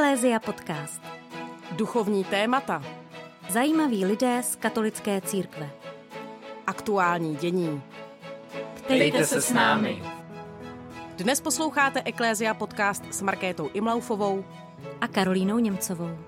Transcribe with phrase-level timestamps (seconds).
[0.00, 1.02] Eklézia podcast.
[1.72, 2.84] Duchovní témata.
[3.50, 5.70] Zajímaví lidé z katolické církve.
[6.66, 7.82] Aktuální dění.
[8.74, 10.02] Ptejte se s námi.
[11.16, 14.44] Dnes posloucháte Eklézia podcast s Markétou Imlaufovou
[15.00, 16.18] a Karolínou Němcovou.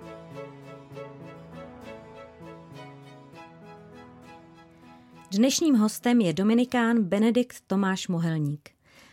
[5.31, 8.71] Dnešním hostem je dominikán Benedikt Tomáš Mohelník.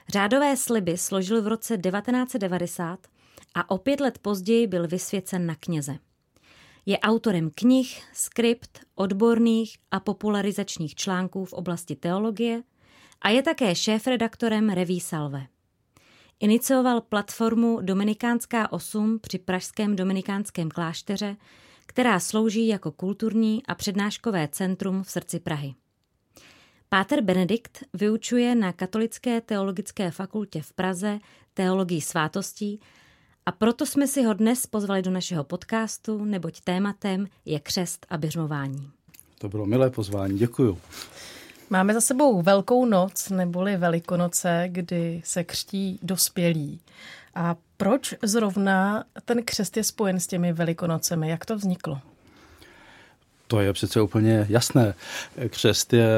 [0.09, 2.99] Řádové sliby složil v roce 1990
[3.55, 5.95] a o pět let později byl vysvěcen na kněze.
[6.85, 12.63] Je autorem knih, skript, odborných a popularizačních článků v oblasti teologie
[13.21, 15.47] a je také šéf-redaktorem Reví Salve.
[16.39, 21.37] Inicioval platformu Dominikánská 8 při pražském dominikánském klášteře,
[21.85, 25.73] která slouží jako kulturní a přednáškové centrum v srdci Prahy.
[26.89, 31.19] Páter Benedikt vyučuje na Katolické teologické fakultě v Praze
[31.53, 32.79] teologii svátostí
[33.49, 38.17] a proto jsme si ho dnes pozvali do našeho podcastu, neboť tématem je křest a
[38.17, 38.89] běžmování.
[39.37, 40.77] To bylo milé pozvání, děkuju.
[41.69, 46.79] Máme za sebou Velkou noc neboli Velikonoce, kdy se křtí dospělí.
[47.35, 51.29] A proč zrovna ten křest je spojen s těmi Velikonocemi?
[51.29, 52.01] Jak to vzniklo?
[53.47, 54.93] To je přece úplně jasné.
[55.49, 56.09] Křest je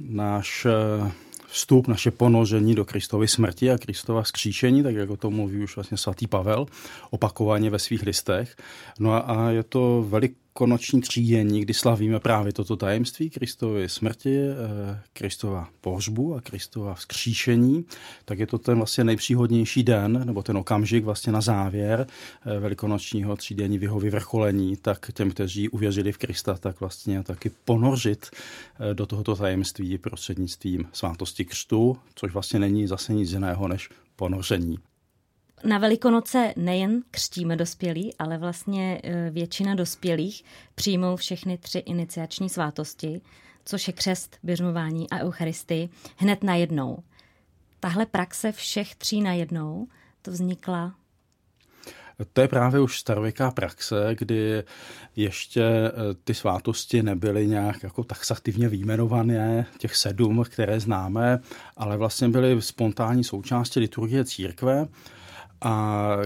[0.00, 1.12] náš eh,
[1.48, 5.96] vstup, naše ponoření do Kristovy smrti a Kristova skříšení, tak jako to mluví už vlastně
[5.96, 6.66] svatý Pavel
[7.10, 8.56] opakovaně ve svých listech.
[8.98, 14.38] No a, a je to velik velikonoční třídění, kdy slavíme právě toto tajemství Kristovy smrti,
[14.38, 17.84] eh, Kristova pohřbu a Kristova vzkříšení,
[18.24, 23.36] tak je to ten vlastně nejpříhodnější den, nebo ten okamžik vlastně na závěr eh, velikonočního
[23.36, 28.94] třídění v jeho vyvrcholení, tak těm, kteří uvěřili v Krista, tak vlastně taky ponořit eh,
[28.94, 34.78] do tohoto tajemství prostřednictvím svátosti křtu, což vlastně není zase nic jiného než ponoření.
[35.64, 40.44] Na Velikonoce nejen křtíme dospělí, ale vlastně e, většina dospělých
[40.74, 43.20] přijmou všechny tři iniciační svátosti,
[43.64, 46.98] což je křest, běžmování a eucharistii, hned na jednou.
[47.80, 49.88] Tahle praxe všech tří na jednou,
[50.22, 50.94] to vznikla
[52.32, 54.64] to je právě už starověká praxe, kdy
[55.16, 55.92] ještě e,
[56.24, 61.38] ty svátosti nebyly nějak jako taxativně výjmenované, těch sedm, které známe,
[61.76, 64.88] ale vlastně byly spontánní součástí liturgie církve
[65.60, 66.16] a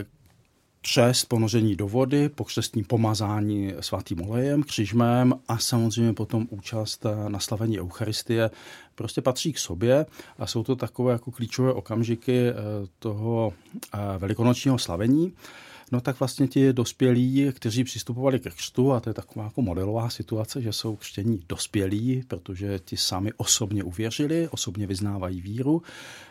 [0.82, 7.80] křest, ponoření do vody, pokřestní pomazání svatým olejem, křižmem a samozřejmě potom účast na slavení
[7.80, 8.50] Eucharistie
[8.94, 10.06] prostě patří k sobě
[10.38, 12.54] a jsou to takové jako klíčové okamžiky eh,
[12.98, 13.52] toho
[13.94, 15.32] eh, velikonočního slavení
[15.92, 20.10] no tak vlastně ti dospělí, kteří přistupovali ke křtu, a to je taková jako modelová
[20.10, 25.82] situace, že jsou křtění dospělí, protože ti sami osobně uvěřili, osobně vyznávají víru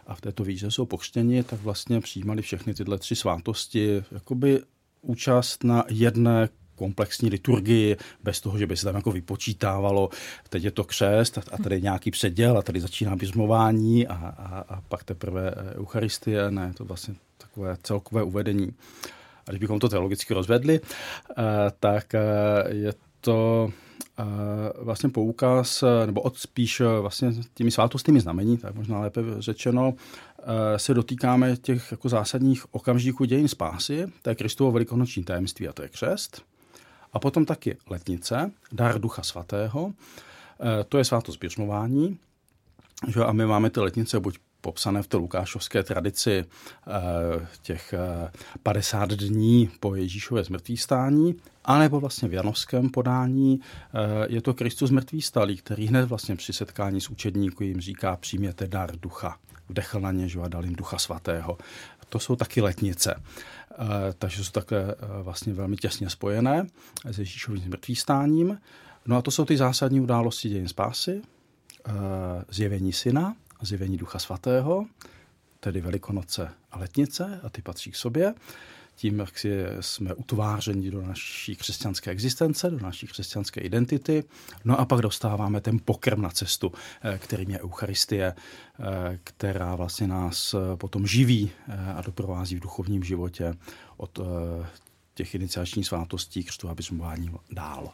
[0.08, 4.62] a v této víře jsou pokřtěni, tak vlastně přijímali všechny tyhle tři svátosti, jakoby
[5.02, 10.10] účast na jedné komplexní liturgii, bez toho, že by se tam jako vypočítávalo,
[10.50, 14.82] teď je to křest a tady nějaký předěl a tady začíná běžmování a, a, a
[14.82, 18.74] pak teprve Eucharistie, ne, to vlastně takové celkové uvedení.
[19.48, 21.44] A když bychom to teologicky rozvedli, eh,
[21.80, 22.20] tak eh,
[22.68, 23.70] je to
[24.20, 24.24] eh,
[24.82, 29.94] vlastně poukaz, nebo od spíš vlastně těmi svátostnými znamení, tak možná lépe řečeno,
[30.78, 35.82] se dotýkáme těch jako zásadních okamžiků dějin spásy, to je Kristovo velikonoční tajemství a to
[35.82, 36.42] je křest.
[37.14, 39.94] A potom taky letnice, dar Ducha Svatého,
[40.90, 42.18] to je svátost běžmování,
[43.08, 43.24] že?
[43.24, 46.46] A my máme ty letnice buď popsané v té lukášovské tradici
[46.88, 47.94] eh, těch
[48.64, 51.36] 50 eh, dní po Ježíšově zmrtvý stání,
[51.66, 56.54] anebo vlastně v janovském podání eh, je to Kristus mrtvý stalý, který hned vlastně při
[56.54, 59.38] setkání s učedníky jim říká přijměte dar ducha.
[59.70, 61.58] Vdechl na ně, že a dal jim ducha svatého.
[62.10, 63.22] To jsou taky letnice.
[64.18, 66.68] Takže jsou také vlastně velmi těsně spojené
[67.06, 68.58] s Ježíšovým zmrtvý stáním.
[69.06, 71.22] No a to jsou ty zásadní události dějin spásy,
[72.50, 73.36] zjevení syna
[73.66, 74.86] zjevení Ducha Svatého,
[75.60, 78.34] tedy Velikonoce a Letnice, a ty patří k sobě.
[78.96, 84.24] Tím, jak si jsme utvářeni do naší křesťanské existence, do naší křesťanské identity.
[84.66, 86.72] No a pak dostáváme ten pokrm na cestu,
[87.02, 91.52] eh, kterým je Eucharistie, eh, která vlastně nás eh, potom živí
[91.96, 93.54] a doprovází v duchovním životě
[93.98, 94.20] od
[95.14, 96.76] těch iniciačních svátostí křtu a
[97.52, 97.92] dál.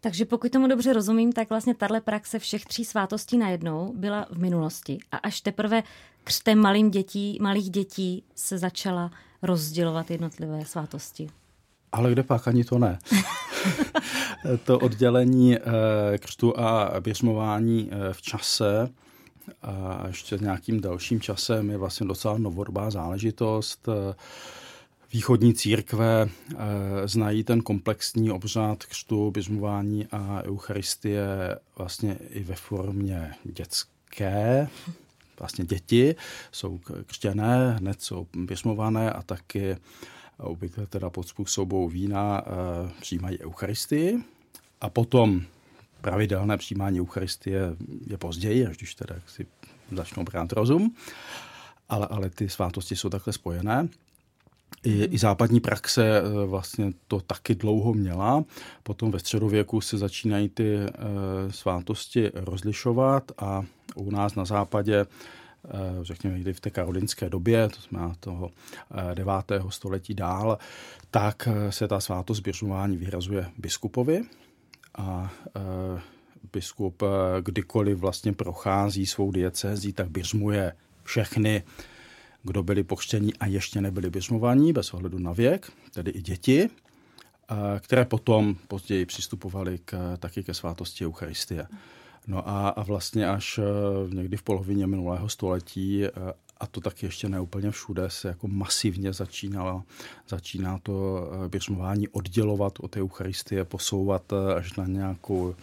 [0.00, 4.38] Takže pokud tomu dobře rozumím, tak vlastně tahle praxe všech tří svátostí najednou byla v
[4.38, 5.82] minulosti a až teprve
[6.24, 9.10] křtem malým dětí, malých dětí se začala
[9.42, 11.30] rozdělovat jednotlivé svátosti.
[11.92, 12.98] Ale kde pak ani to ne.
[14.64, 15.60] to oddělení eh,
[16.18, 18.88] křtu a běžmování eh, v čase
[19.62, 23.88] a ještě s nějakým dalším časem je vlastně docela novodobá záležitost.
[25.10, 26.28] Eh, východní církve
[27.04, 31.26] znají ten komplexní obřad křtu, běžmování a eucharistie
[31.76, 34.68] vlastně i ve formě dětské,
[35.38, 36.14] vlastně děti
[36.52, 39.76] jsou křtěné, hned jsou běžmované a taky
[40.38, 42.44] obvykle teda pod způsobou vína
[43.00, 44.18] přijímají eucharistii.
[44.80, 45.42] A potom
[46.00, 47.76] pravidelné přijímání Eucharistie
[48.06, 49.46] je později, až když teda si
[49.92, 50.94] začnou brát rozum,
[51.88, 53.88] ale, ale ty svátosti jsou takhle spojené.
[54.84, 58.44] I, I západní praxe eh, vlastně to taky dlouho měla.
[58.82, 60.88] Potom ve středověku se začínají ty e,
[61.50, 65.06] svátosti rozlišovat a u nás na západě e,
[66.02, 68.50] řekněme někdy v té karolinské době, to znamená toho
[69.14, 69.32] 9.
[69.68, 70.58] století dál,
[71.10, 74.22] tak se ta svátost běžování vyhrazuje biskupovi
[74.94, 76.00] a e,
[76.52, 77.06] biskup e,
[77.42, 80.72] kdykoliv vlastně prochází svou diecézí, tak běžmuje
[81.04, 81.62] všechny,
[82.42, 86.68] kdo byli pokřtění a ještě nebyli běžmovaní, bez ohledu na věk, tedy i děti, e,
[87.80, 91.66] které potom později přistupovali k, taky ke svátosti Eucharistie.
[92.26, 93.60] No a, a vlastně až
[94.12, 96.04] někdy v polovině minulého století
[96.60, 99.82] a to taky ještě neúplně všude, se jako masivně začínalo,
[100.28, 105.54] začíná to eh, běžmování oddělovat od Eucharistie, posouvat až na nějakou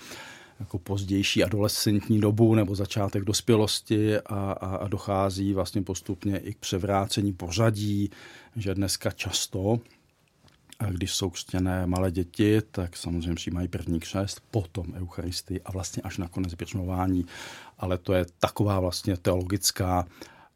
[0.59, 6.57] jako pozdější adolescentní dobu nebo začátek dospělosti a, a, a dochází vlastně postupně i k
[6.57, 8.09] převrácení pořadí,
[8.55, 9.79] že dneska často
[10.79, 16.01] a když jsou křtěné malé děti, tak samozřejmě přijímají první křest, potom Eucharistii a vlastně
[16.03, 17.25] až nakonec běžmování.
[17.77, 20.05] Ale to je taková vlastně teologická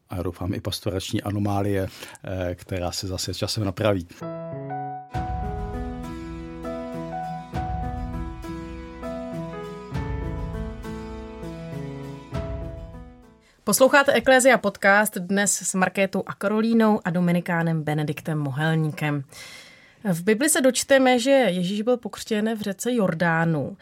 [0.09, 1.87] a doufám i pastorační anomálie,
[2.23, 4.07] eh, která se zase časem napraví.
[13.71, 19.23] Posloucháte Eklézia podcast dnes s Markétou a Karolínou a Dominikánem Benediktem Mohelníkem.
[20.03, 23.77] V Bibli se dočteme, že Ježíš byl pokřtěn v řece Jordánu.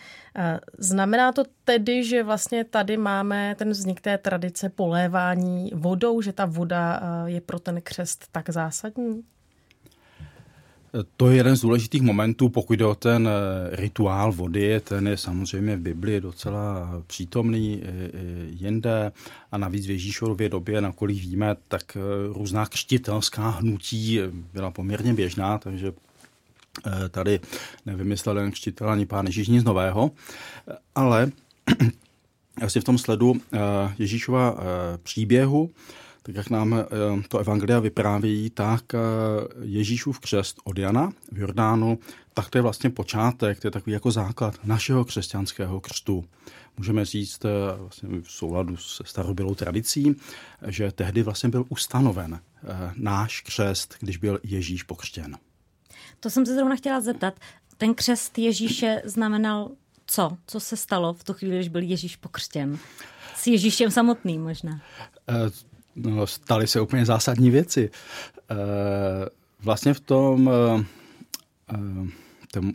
[0.78, 6.46] Znamená to tedy, že vlastně tady máme ten vznik té tradice polévání vodou, že ta
[6.46, 9.24] voda je pro ten křest tak zásadní?
[11.18, 13.32] To je jeden z důležitých momentů, pokud jde o ten e,
[13.76, 17.84] rituál vody, ten je samozřejmě v Biblii docela přítomný
[18.50, 19.12] jinde.
[19.52, 21.98] A navíc v Ježíšově době, nakolik víme, tak
[22.34, 24.20] různá křtitelská hnutí
[24.54, 25.94] byla poměrně běžná, takže
[26.88, 27.40] Eh, tady
[27.86, 30.12] nevymyslel jen křtitel ani pán Ježíš nic nového,
[30.96, 31.32] ale
[32.66, 33.60] asi v tom sledu eh,
[34.00, 35.70] Ježíšova eh, příběhu,
[36.30, 36.86] tak jak nám
[37.28, 38.84] to Evangelia vypráví, tak
[39.62, 42.00] Ježíšův křest od Jana v Jordánu,
[42.34, 46.26] tak to je vlastně počátek, to je takový jako základ našeho křesťanského křtu.
[46.78, 47.40] Můžeme říct
[47.78, 50.16] vlastně v souladu se starobylou tradicí,
[50.68, 52.40] že tehdy vlastně byl ustanoven
[52.96, 55.38] náš křest, když byl Ježíš pokřtěn.
[56.20, 57.40] To jsem se zrovna chtěla zeptat.
[57.78, 59.72] Ten křest Ježíše znamenal
[60.06, 60.38] co?
[60.48, 62.78] Co se stalo v tu chvíli, když byl Ježíš pokřtěn?
[63.36, 64.82] S Ježíšem samotným možná.
[66.06, 67.90] Eh, no, staly se úplně zásadní věci.
[68.52, 68.56] Eh,
[69.64, 70.86] vlastně v tom eh,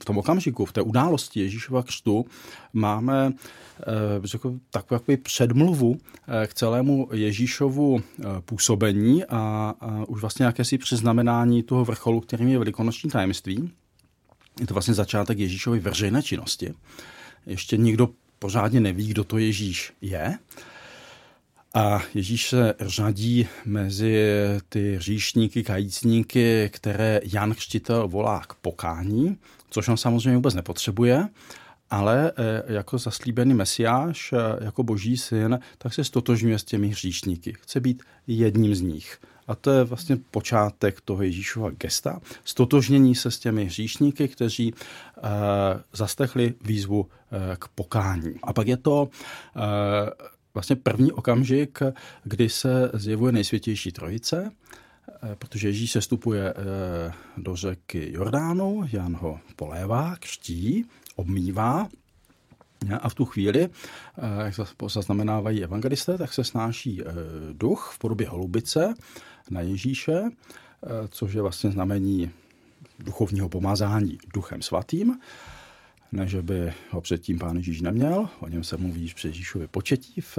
[0.00, 2.26] v tom okamžiku, v té události Ježíšova křtu
[2.72, 3.32] máme
[4.24, 5.98] řekl, takový předmluvu
[6.46, 8.02] k celému Ježíšovu
[8.44, 13.70] působení a, a už vlastně jakési přiznamenání toho vrcholu, kterým je velikonoční tajemství.
[14.60, 16.74] Je to vlastně začátek Ježíšovy veřejné činnosti.
[17.46, 20.38] Ještě nikdo pořádně neví, kdo to Ježíš je.
[21.74, 24.34] A Ježíš se řadí mezi
[24.68, 29.36] ty říšníky, kajícníky, které Jan Křtitel volá k pokání,
[29.70, 31.28] což on samozřejmě vůbec nepotřebuje,
[31.90, 37.56] ale eh, jako zaslíbený mesiáš, eh, jako boží syn, tak se stotožňuje s těmi hříšníky.
[37.60, 39.18] Chce být jedním z nich.
[39.48, 42.20] A to je vlastně počátek toho Ježíšova gesta.
[42.44, 44.78] Stotožnění se s těmi hříšníky, kteří uh,
[45.92, 47.08] zastechli výzvu uh,
[47.58, 48.34] k pokání.
[48.42, 49.08] A pak je to
[50.54, 51.78] vlastně první okamžik,
[52.24, 59.16] kdy se zjevuje nejsvětější trojice, eh, protože Ježíš se stupuje eh, do řeky Jordánu, Jan
[59.16, 60.84] ho polévá, křtí,
[61.16, 61.88] obmývá
[63.00, 64.54] a v tu chvíli, eh, jak
[64.88, 67.02] zaznamenávají evangelisté, tak se snáší
[67.52, 68.94] duch v podobě holubice
[69.50, 70.22] na Ježíše,
[71.08, 72.30] což je vlastně znamení
[72.98, 75.18] duchovního pomazání duchem svatým
[76.14, 80.20] ne, že by ho předtím pán Ježíš neměl, o něm se mluví při Ježíšově početí
[80.20, 80.38] v,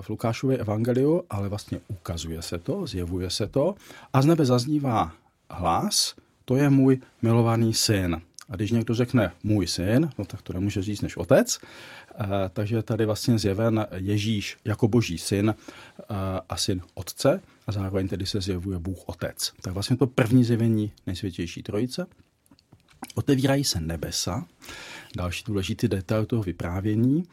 [0.00, 3.74] v Lukášově evangeliu, ale vlastně ukazuje se to, zjevuje se to
[4.12, 5.12] a z nebe zaznívá
[5.50, 8.20] hlas, to je můj milovaný syn.
[8.48, 11.58] A když někdo řekne můj syn, no tak to nemůže říct než otec.
[11.58, 16.04] E, takže tady vlastně zjeven Ježíš jako boží syn e,
[16.48, 17.40] a syn otce.
[17.66, 19.52] a zároveň tedy se zjevuje Bůh Otec.
[19.62, 22.06] Tak vlastně to první zjevení nejsvětější trojice.
[23.14, 24.46] Otevírají se nebesa,
[25.16, 27.24] další důležitý detail toho vyprávění.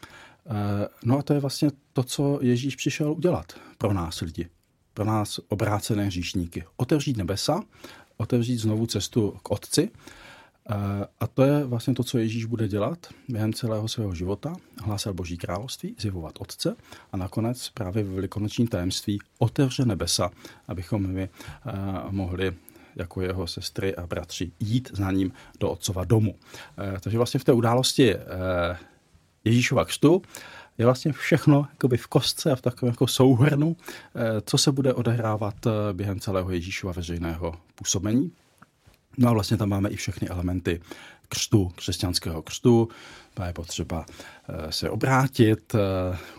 [0.46, 4.48] Eh, no a to je vlastně to, co Ježíš přišel udělat pro nás lidi,
[4.94, 6.64] pro nás obrácené říšníky.
[6.76, 7.62] Otevřít nebesa,
[8.16, 9.90] otevřít znovu cestu k Otci.
[10.70, 14.56] Eh, a to je vlastně to, co Ježíš bude dělat během celého svého života.
[14.82, 16.76] Hlásat Boží království, zjevovat Otce
[17.12, 20.30] a nakonec právě ve velikonoční tajemství otevře nebesa,
[20.68, 21.72] abychom my eh,
[22.10, 22.54] mohli
[22.96, 26.34] jako jeho sestry a bratři jít za ním do otcova domu.
[27.00, 28.14] Takže vlastně v té události
[29.44, 30.22] Ježíšova křtu
[30.78, 33.76] je vlastně všechno jakoby v kostce a v takovém jako souhrnu,
[34.14, 38.32] eh, co se bude odehrávat eh, během celého Ježíšova veřejného působení.
[39.18, 40.80] No a vlastně tam máme i všechny elementy
[41.28, 42.88] křtu, křesťanského křtu.
[43.46, 45.74] Je potřeba eh, se obrátit,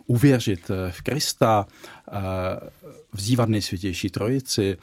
[0.08, 1.68] uvěřit v Krista,
[3.14, 4.78] vzývat nejsvětější trojici.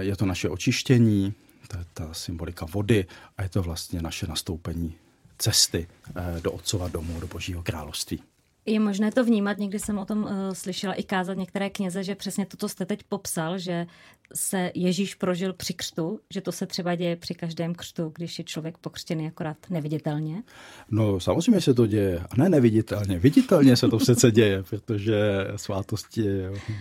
[0.00, 1.34] Je to naše očištění,
[1.68, 3.06] to je ta symbolika vody
[3.38, 4.94] a je to vlastně naše nastoupení
[5.38, 5.86] cesty
[6.16, 8.22] eh, do Otcova domu, do Božího království.
[8.70, 12.14] Je možné to vnímat, někdy jsem o tom uh, slyšela i kázat některé kněze, že
[12.14, 13.86] přesně toto jste teď popsal, že
[14.34, 18.44] se Ježíš prožil při křtu, že to se třeba děje při každém křtu, když je
[18.44, 20.42] člověk pokřtěný akorát neviditelně?
[20.90, 23.18] No samozřejmě se to děje, a ne neviditelně.
[23.18, 25.20] Viditelně se to přece děje, protože
[25.56, 26.26] svátosti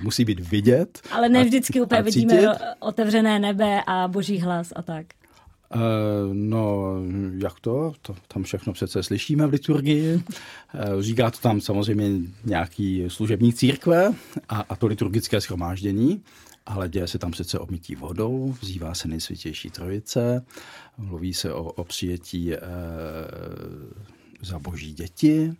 [0.03, 1.01] musí být vidět.
[1.11, 5.05] Ale ne vždycky úplně vidíme otevřené nebe a boží hlas a tak.
[5.71, 5.79] Eh,
[6.33, 6.93] no,
[7.37, 7.93] jak to?
[8.01, 8.15] to?
[8.27, 10.23] Tam všechno přece slyšíme v liturgii.
[10.73, 12.09] Eh, říká to tam samozřejmě
[12.45, 14.13] nějaký služební církve
[14.49, 16.23] a, a to liturgické schromáždění,
[16.65, 20.45] ale děje se tam přece obmytí vodou, vzývá se nejsvětější trojice,
[20.97, 22.59] mluví se o, o přijetí e,
[24.41, 25.53] za boží děti,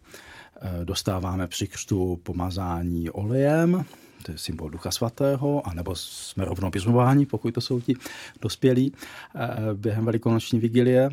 [0.62, 3.86] e, dostáváme při křtu pomazání olejem,
[4.24, 7.96] to je symbol Ducha Svatého, anebo jsme rovnou běžmováni, pokud to jsou ti
[8.42, 8.94] dospělí,
[9.36, 11.10] eh, během velikonoční vigilie.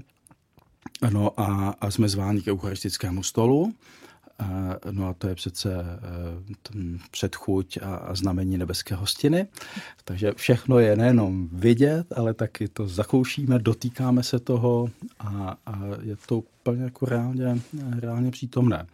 [1.10, 3.74] No a, a jsme zváni k eucharistickému stolu.
[4.40, 9.46] Eh, no a to je přece eh, předchuť a, a znamení nebeské hostiny.
[10.04, 16.16] Takže všechno je nejenom vidět, ale taky to zakoušíme, dotýkáme se toho a, a je
[16.26, 17.58] to úplně jako reálně,
[18.00, 18.86] reálně přítomné.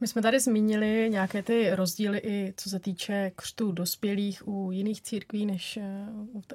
[0.00, 5.02] My jsme tady zmínili nějaké ty rozdíly i co se týče křtu dospělých u jiných
[5.02, 6.06] církví než eh,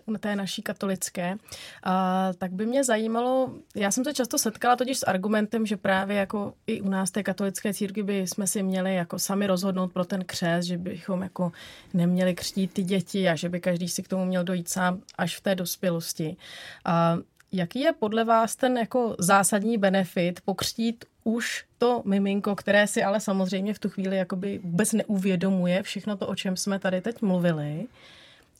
[0.05, 1.35] u té naší katolické.
[1.83, 6.17] A, tak by mě zajímalo, já jsem se často setkala totiž s argumentem, že právě
[6.17, 10.05] jako i u nás té katolické církvi by jsme si měli jako sami rozhodnout pro
[10.05, 11.51] ten křest, že bychom jako
[11.93, 15.37] neměli křtít ty děti a že by každý si k tomu měl dojít sám až
[15.37, 16.37] v té dospělosti.
[16.85, 17.17] A
[17.53, 23.19] Jaký je podle vás ten jako zásadní benefit pokřtít už to miminko, které si ale
[23.19, 27.87] samozřejmě v tu chvíli jakoby vůbec neuvědomuje všechno to, o čem jsme tady teď mluvili,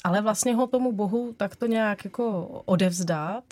[0.03, 3.43] ale vlastně ho tomu bohu takto nějak jako odevzdat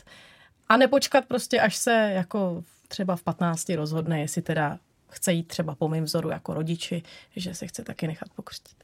[0.69, 4.79] a nepočkat prostě, až se jako třeba v 15 rozhodne, jestli teda
[5.09, 7.03] chce jít třeba po mém vzoru jako rodiči,
[7.35, 8.75] že se chce taky nechat pokřtit.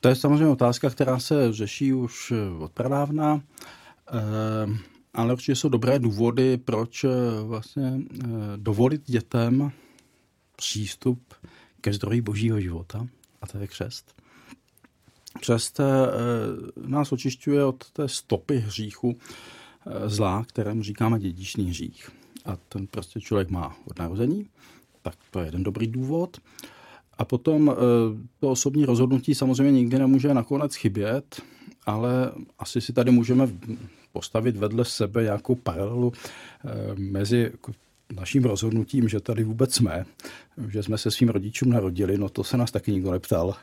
[0.00, 3.42] To je samozřejmě otázka, která se řeší už od pradávna.
[4.12, 4.78] Ehm
[5.18, 7.08] ale určitě jsou dobré důvody, proč eh,
[7.42, 9.72] vlastně eh, dovolit dětem
[10.56, 11.34] přístup
[11.80, 13.06] ke zdroji božího života,
[13.42, 14.14] a to je křest.
[15.40, 15.84] Křest eh,
[16.86, 19.16] nás očišťuje od té stopy hříchu
[20.06, 22.10] zla, kterému říkáme dědičný hřích.
[22.44, 24.46] A ten prostě člověk má od narození,
[25.02, 26.36] tak to je jeden dobrý důvod.
[27.18, 27.76] A potom
[28.40, 31.42] to osobní rozhodnutí samozřejmě nikdy nemůže nakonec chybět,
[31.86, 33.48] ale asi si tady můžeme
[34.18, 37.72] postavit vedle sebe nějakou paralelu eh, mezi jako
[38.12, 40.04] naším rozhodnutím, že tady vůbec jsme,
[40.68, 43.54] že jsme se svým rodičům narodili, no to se nás taky nikdo neptal.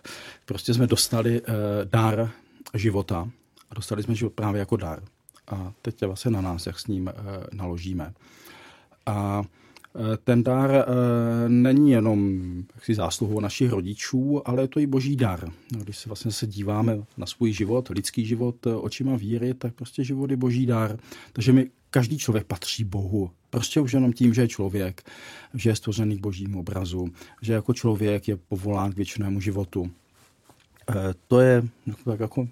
[0.45, 1.51] Prostě jsme dostali eh,
[1.83, 2.31] dár
[2.73, 3.29] života
[3.69, 5.03] a dostali jsme život právě jako dár.
[5.47, 7.13] A teď je vlastně na nás, jak s ním eh,
[7.53, 8.13] naložíme.
[9.05, 9.43] A
[10.23, 10.83] ten dar eh,
[11.49, 12.41] není jenom
[12.75, 15.49] jaksi zásluhou našich rodičů, ale je to i boží dar.
[15.73, 19.73] No, když se vlastně se díváme na svůj život, lidský život eh, očima víry, tak
[19.73, 20.97] prostě život je boží dar.
[21.33, 23.31] Takže mi každý člověk patří Bohu.
[23.49, 25.03] Prostě už jenom tím, že je člověk,
[25.53, 27.07] že je stvořený k božímu obrazu,
[27.41, 29.91] že jako člověk je povolán k věčnému životu.
[30.89, 31.63] Eh, to je
[32.05, 32.47] tak jako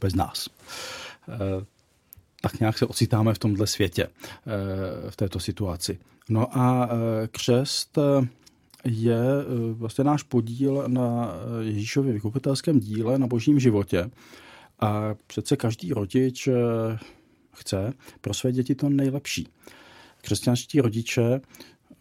[0.00, 0.48] bez nás
[2.44, 4.08] tak nějak se ocitáme v tomhle světě,
[5.10, 5.98] v této situaci.
[6.28, 8.28] No a e, křest e,
[8.84, 9.18] je
[9.72, 14.10] vlastně náš podíl na Ježíšově vykupitelském díle, na božím životě.
[14.80, 16.48] A přece každý rodič
[17.52, 19.48] chce pro své děti to nejlepší.
[20.22, 21.40] Křesťanští rodiče,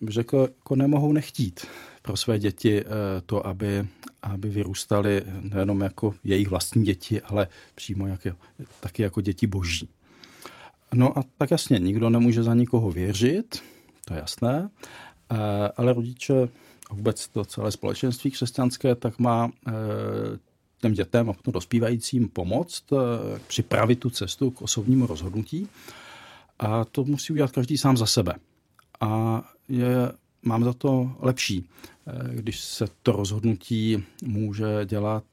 [0.07, 1.65] řekl, jako nemohou nechtít
[2.01, 2.83] pro své děti
[3.25, 3.88] to, aby,
[4.21, 8.27] aby vyrůstali nejenom jako jejich vlastní děti, ale přímo jak,
[8.79, 9.89] taky jako děti boží.
[10.93, 13.63] No a tak jasně, nikdo nemůže za nikoho věřit,
[14.05, 14.69] to je jasné,
[15.31, 15.38] eh,
[15.77, 16.50] ale rodiče
[16.89, 19.71] a vůbec to celé společenství křesťanské tak má eh,
[20.81, 25.67] těm dětem a potom dospívajícím pomoct, eh, připravit tu cestu k osobnímu rozhodnutí.
[26.59, 28.33] A to musí udělat každý sám za sebe.
[29.01, 31.69] A je, mám za to lepší,
[32.31, 35.23] když se to rozhodnutí může dělat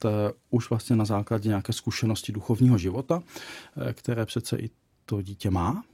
[0.51, 3.23] už vlastně na základě nějaké zkušenosti duchovního života,
[3.95, 4.71] které přece i
[5.11, 5.85] to dítě má.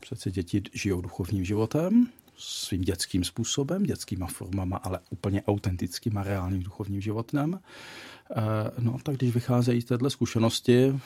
[0.00, 6.62] Přece děti žijou duchovním životem, svým dětským způsobem, dětskýma formama, ale úplně autentickým a reálným
[6.62, 7.60] duchovním životem.
[7.60, 8.40] Eh,
[8.78, 11.00] no tak když vycházejí z této zkušenosti,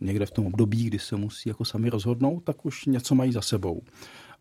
[0.00, 3.42] někde v tom období, kdy se musí jako sami rozhodnout, tak už něco mají za
[3.42, 3.82] sebou.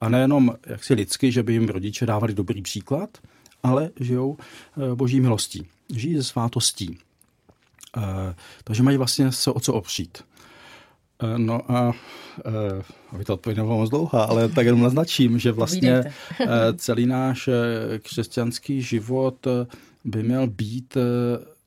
[0.01, 3.17] A nejenom jaksi lidsky, že by jim rodiče dávali dobrý příklad,
[3.63, 6.97] ale žijou eh, boží milostí, žijí ze svátostí.
[7.97, 10.23] Eh, takže mají vlastně se o co opřít.
[11.21, 11.93] Eh, no a uh,
[13.11, 17.49] aby to odpověď nebyla moc dlouhá, ale tak jenom naznačím, že vlastně uh, celý náš
[17.99, 19.47] křesťanský život
[20.05, 20.97] by měl být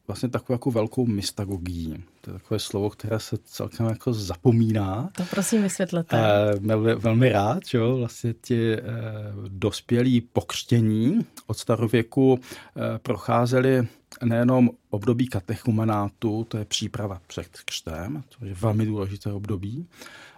[0.06, 2.04] vlastně takovou jako velkou mystagogií.
[2.20, 5.10] To je takové slovo, které se celkem jako zapomíná.
[5.16, 6.16] To prosím vysvětlete.
[6.64, 12.38] Uh, velmi rád, že jo, vlastně ti uh, dospělí pokřtění od starověku uh,
[13.02, 13.88] procházeli
[14.24, 19.86] nejenom období katechumenátu, to je příprava před křtem, to je velmi důležité období,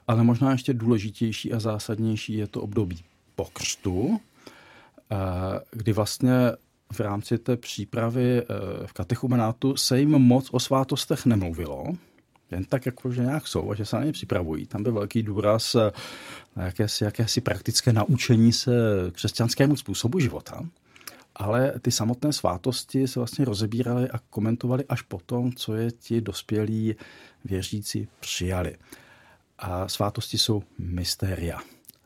[0.06, 2.98] ale možná ještě důležitější a zásadnější je to období
[3.34, 4.20] po křtu,
[5.10, 5.16] eh,
[5.70, 6.32] kdy vlastně
[6.92, 8.44] v rámci té přípravy eh,
[8.86, 11.84] v katechumenátu se jim moc o svátostech nemluvilo,
[12.50, 14.66] jen tak jako, že nějak jsou a že se na ně připravují.
[14.66, 15.92] Tam byl velký důraz eh,
[16.56, 18.70] na jakési, jakési praktické naučení se
[19.12, 20.62] křesťanskému způsobu života
[21.36, 26.94] ale ty samotné svátosti se vlastně rozebíraly a komentovaly až potom, co je ti dospělí
[27.44, 28.76] věřící přijali.
[29.58, 31.58] A svátosti jsou mystéria,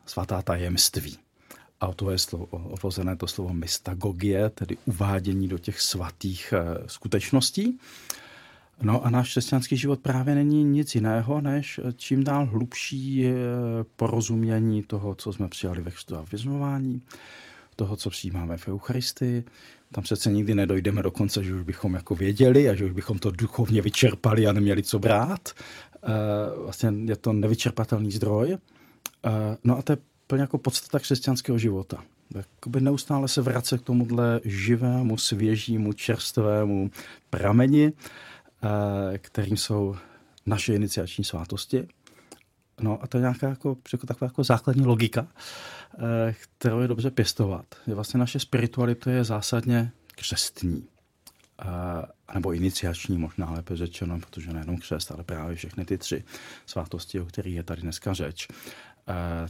[0.05, 1.17] svatá tajemství.
[1.81, 7.79] A to je slovo, odvozené to slovo mystagogie, tedy uvádění do těch svatých eh, skutečností.
[8.81, 13.33] No a náš křesťanský život právě není nic jiného, než čím dál hlubší eh,
[13.95, 17.01] porozumění toho, co jsme přijali ve křtu a vyznování
[17.75, 19.43] toho, co přijímáme v Eucharistii.
[19.91, 23.19] Tam přece nikdy nedojdeme do konce, že už bychom jako věděli a že už bychom
[23.19, 25.49] to duchovně vyčerpali a neměli co brát.
[26.03, 26.07] Eh,
[26.63, 28.57] vlastně je to nevyčerpatelný zdroj.
[29.25, 29.97] Eh, no a to je
[30.31, 32.03] plně jako podstata křesťanského života.
[32.35, 36.91] Jakoby neustále se vrace k tomuhle živému, svěžímu, čerstvému
[37.29, 39.95] prameni, eh, kterým jsou
[40.45, 41.87] naše iniciační svátosti.
[42.81, 45.27] No a to je nějaká jako, jako taková jako základní logika,
[45.99, 47.65] Eh, kterou je dobře pěstovat.
[47.87, 50.87] Je vlastně naše spiritualita je zásadně křestní.
[51.59, 56.23] A, nebo iniciační možná lépe řečeno, protože nejenom křest, ale právě všechny ty tři
[56.65, 58.90] svátosti, o kterých je tady dneska řeč, eh,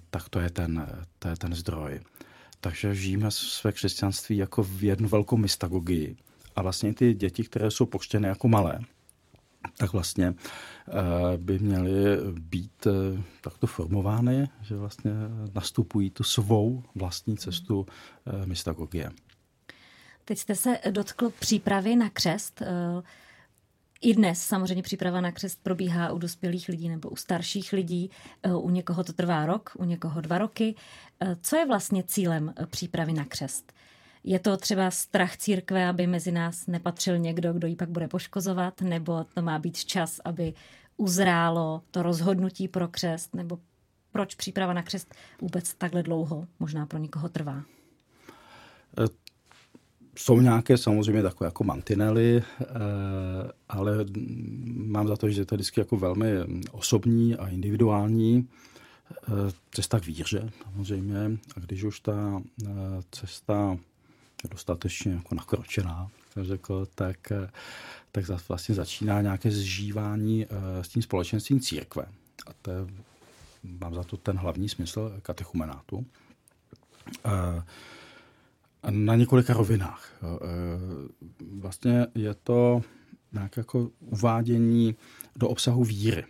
[0.09, 0.87] tak to je ten,
[1.19, 1.99] to je ten zdroj.
[2.59, 6.15] Takže žijeme své křesťanství jako v jednu velkou mystagogii.
[6.55, 8.79] A vlastně ty děti, které jsou pokřtěny jako malé,
[9.77, 15.11] tak vlastně eh, by měly být eh, takto formovány, že vlastně
[15.53, 17.85] nastupují tu svou vlastní cestu
[18.25, 19.11] eh, mystagogie.
[20.25, 22.61] Teď jste se dotkl přípravy na křest.
[24.01, 28.11] I dnes samozřejmě příprava na křest probíhá u dospělých lidí nebo u starších lidí.
[28.57, 30.75] U někoho to trvá rok, u někoho dva roky.
[31.41, 33.73] Co je vlastně cílem přípravy na křest?
[34.23, 38.81] Je to třeba strach církve, aby mezi nás nepatřil někdo, kdo ji pak bude poškozovat,
[38.81, 40.53] nebo to má být čas, aby
[40.97, 43.59] uzrálo to rozhodnutí pro křest, nebo
[44.11, 47.63] proč příprava na křest vůbec takhle dlouho možná pro někoho trvá?
[50.15, 52.43] Jsou nějaké samozřejmě takové jako mantinely, e,
[53.69, 54.06] ale
[54.76, 56.28] mám za to, že to je vždycky jako velmi
[56.71, 59.32] osobní a individuální e,
[59.71, 61.38] cesta k víře samozřejmě.
[61.56, 62.41] A když už ta
[63.12, 63.78] cesta
[64.50, 67.17] dostatečně jako nakročená, řekl, tak,
[68.12, 72.04] tak vlastně začíná nějaké zžívání eh, s tím společenstvím církve.
[72.47, 72.78] A to je,
[73.63, 76.06] mám za to ten hlavní smysl katechumenátu.
[77.26, 77.63] Eh,
[78.89, 80.11] na několika rovinách.
[80.23, 80.27] Eh,
[81.59, 82.81] vlastně je to
[83.33, 84.95] nějaké jako uvádění
[85.35, 86.25] do obsahu víry.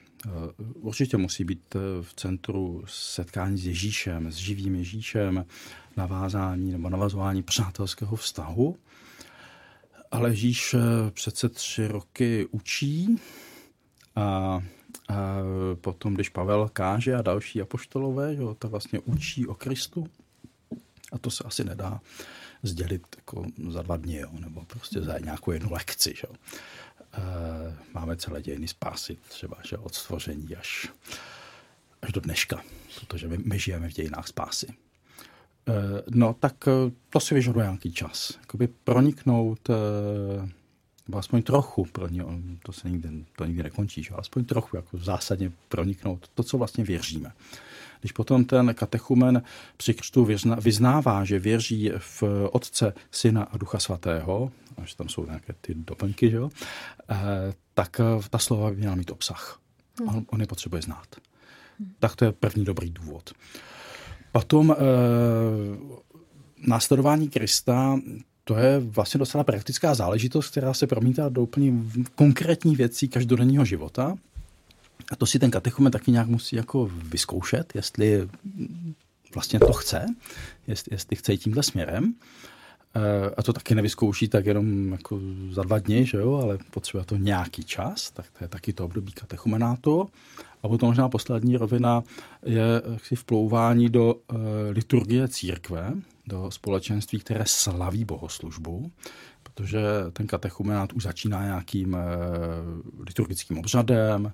[0.75, 5.45] Určitě musí být v centru setkání s Ježíšem, s živým Ježíšem,
[5.97, 8.77] navázání nebo navazování přátelského vztahu.
[10.11, 13.17] Ale Ježíš eh, přece tři roky učí
[14.15, 14.61] a, a
[15.81, 20.07] potom, když Pavel káže a další apoštolové, jo, tak vlastně učí o Kristu,
[21.11, 22.01] A to se asi nedá
[22.63, 26.13] sdělit jako za dva dny, jo, nebo prostě za nějakou jednu lekci.
[26.15, 26.27] Že?
[26.27, 27.21] E,
[27.93, 30.89] máme celé dějiny spásy, třeba že od stvoření až,
[32.01, 32.63] až do dneška,
[32.99, 34.67] protože my, my žijeme v dějinách spásy.
[34.67, 34.73] E,
[36.09, 36.55] no, tak
[37.09, 38.37] to si vyžaduje nějaký čas.
[38.39, 39.73] Jakoby proniknout e,
[41.07, 42.23] nebo aspoň trochu pro ně,
[42.63, 44.09] to se nikdy, to nikdy nekončí, že?
[44.09, 47.31] aspoň trochu jako zásadně proniknout to, co vlastně věříme.
[48.01, 49.41] Když potom ten katechumen
[49.77, 50.27] při křtu
[50.59, 56.31] vyznává, že věří v Otce, Syna a Ducha Svatého, až tam jsou nějaké ty doplňky,
[56.31, 56.49] že jo,
[57.09, 57.15] eh,
[57.73, 59.59] tak eh, ta slova by měla mít obsah.
[59.99, 60.09] Hmm.
[60.09, 61.07] On, on je potřebuje znát.
[61.99, 63.33] Tak to je první dobrý důvod.
[64.31, 64.75] Potom eh,
[66.67, 67.99] následování Krista,
[68.43, 71.73] to je vlastně docela praktická záležitost, která se promítá do úplně
[72.15, 74.15] konkrétní věcí každodenního života.
[75.11, 78.29] A to si ten katechumen taky nějak musí jako vyzkoušet, jestli
[79.33, 80.05] vlastně to chce,
[80.67, 82.13] jestli, jestli chce jít tímhle směrem.
[82.95, 85.19] Eh, a to taky nevyzkouší tak jenom jako
[85.51, 88.85] za dva dny, že jo, ale potřebuje to nějaký čas, tak to je taky to
[88.85, 90.09] období katechumenátu.
[90.63, 92.03] A potom možná poslední rovina
[92.45, 94.37] je jaksi vplouvání do uh,
[94.69, 95.93] liturgie církve,
[96.27, 98.91] do společenství, které slaví bohoslužbu,
[99.43, 99.79] protože
[100.13, 101.97] ten katechumenát už začíná nějakým
[103.07, 104.33] liturgickým obřadem,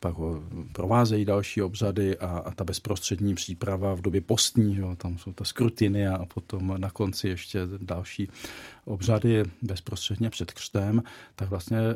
[0.00, 0.42] pak ho
[0.72, 5.44] provázejí další obřady a, a ta bezprostřední příprava v době postní, jo, tam jsou ta
[5.44, 8.28] skrutiny a potom na konci ještě další
[8.84, 11.02] obřady bezprostředně před křtem,
[11.36, 11.94] tak vlastně eh,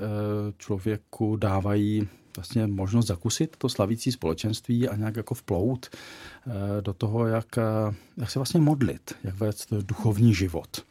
[0.59, 7.27] člověku dávají vlastně možnost zakusit to slavící společenství a nějak jako vplout eh, do toho,
[7.27, 10.87] jak, eh, jak se vlastně modlit, jak vést duchovní život.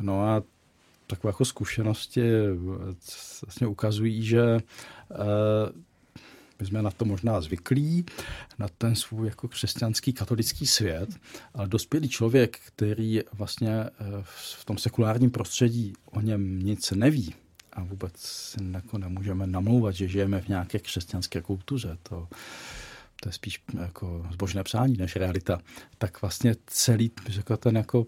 [0.00, 0.42] No a
[1.06, 2.22] takové jako zkušenosti
[3.42, 4.60] vlastně ukazují, že
[6.60, 8.04] my jsme na to možná zvyklí,
[8.58, 11.08] na ten svůj jako křesťanský katolický svět,
[11.54, 13.90] ale dospělý člověk, který vlastně eh,
[14.58, 17.34] v tom sekulárním prostředí o něm nic neví
[17.72, 22.28] a vůbec si jako nemůžeme namlouvat, že žijeme v nějaké křesťanské kultuře, to,
[23.20, 25.60] to je spíš jako zbožné přání než realita,
[25.98, 28.06] tak vlastně celý řekl, ten jako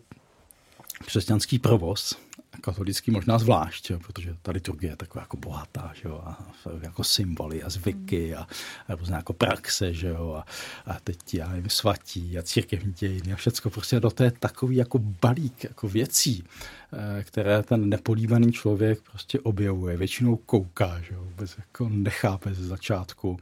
[1.04, 2.25] křesťanský provoz
[2.60, 7.04] katolický možná zvlášť, jo, protože ta liturgie je taková jako bohatá, že jo, a jako
[7.04, 8.46] symboly a zvyky a,
[8.88, 10.46] a různé jako praxe, že jo, a,
[10.92, 14.98] a teď já nevím, svatí a církevní dějiny a všecko prostě do té takový jako
[14.98, 16.44] balík jako věcí,
[16.92, 22.66] eh, které ten nepolíbený člověk prostě objevuje, většinou kouká, že jo, vůbec jako nechápe ze
[22.66, 23.36] začátku,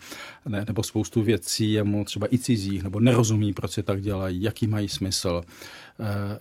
[0.47, 4.43] ne, nebo spoustu věcí je mu třeba i cizích, nebo nerozumí, proč se tak dělají,
[4.43, 5.43] jaký mají smysl.
[5.47, 5.84] Eh,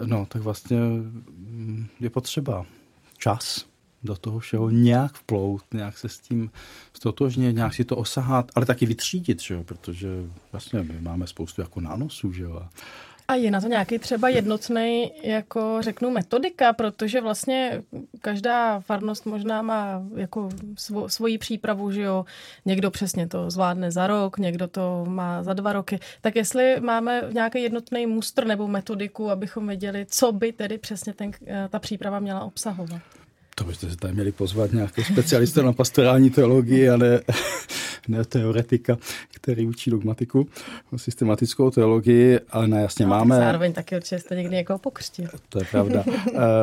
[0.06, 2.66] no, tak vlastně mm, je potřeba
[3.18, 3.66] čas
[4.04, 6.52] do toho všeho nějak vplout, nějak se s tím
[6.94, 9.64] stotožnit, nějak si to osahat, ale taky vytřídit, že jo?
[9.64, 10.08] protože
[10.52, 12.68] vlastně my máme spoustu jako nánosů, že jo?
[13.34, 17.82] A je na to nějaký třeba jednotný, jako řeknu, metodika, protože vlastně
[18.22, 22.26] každá farnost možná má jako svo, svoji přípravu, že jo,
[22.66, 26.00] někdo přesně to zvládne za rok, někdo to má za dva roky.
[26.22, 31.32] Tak jestli máme nějaký jednotný mustr nebo metodiku, abychom věděli, co by tedy přesně ten,
[31.70, 33.02] ta příprava měla obsahovat.
[33.56, 37.20] To byste se tady měli pozvat nějakého specialista na pastorální teologii a ne,
[38.08, 38.98] ne teoretika,
[39.44, 40.48] který učí dogmatiku,
[40.96, 43.36] systematickou teologii, ale ne, jasně no, máme...
[43.36, 45.28] Zároveň taky určitě jste někdy někoho pokřtil.
[45.50, 46.04] To je pravda.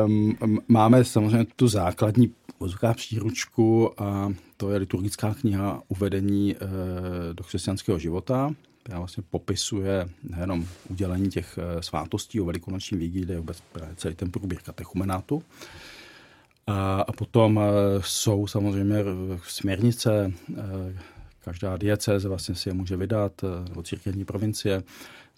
[0.05, 6.69] um, máme samozřejmě tu základní vozovká příručku a to je liturgická kniha uvedení uh,
[7.33, 13.63] do křesťanského života, která vlastně popisuje nejenom udělení těch uh, svátostí o velikonoční vigílii, vůbec
[13.95, 15.43] celý ten průběh katechumenátu,
[16.67, 17.63] a, a potom e,
[18.01, 18.95] jsou samozřejmě
[19.43, 20.97] směrnice, e,
[21.43, 24.83] každá diecéze vlastně si je může vydat, e, nebo církevní provincie,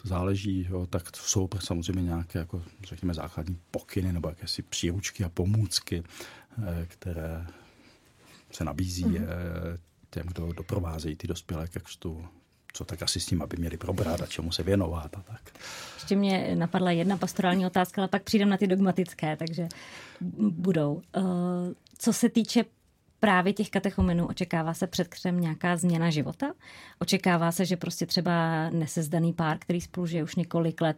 [0.01, 5.29] to záleží, jo, tak jsou samozřejmě nějaké, jako, řekněme, základní pokyny nebo jakési příručky a
[5.29, 6.03] pomůcky,
[6.87, 7.47] které
[8.51, 9.27] se nabízí mm-hmm.
[10.09, 12.25] těm, kdo doprovázejí ty dospělé ke křtu
[12.73, 15.41] co tak asi s tím, aby měli probrat a čemu se věnovat a tak.
[15.95, 19.67] Ještě mě napadla jedna pastorální otázka, ale pak přijdem na ty dogmatické, takže
[20.39, 21.01] budou.
[21.15, 21.21] Eh,
[21.97, 22.65] co se týče
[23.23, 26.53] právě těch katechumenů očekává se před křem nějaká změna života?
[26.99, 30.97] Očekává se, že prostě třeba nesezdaný pár, který spolu žije už několik let,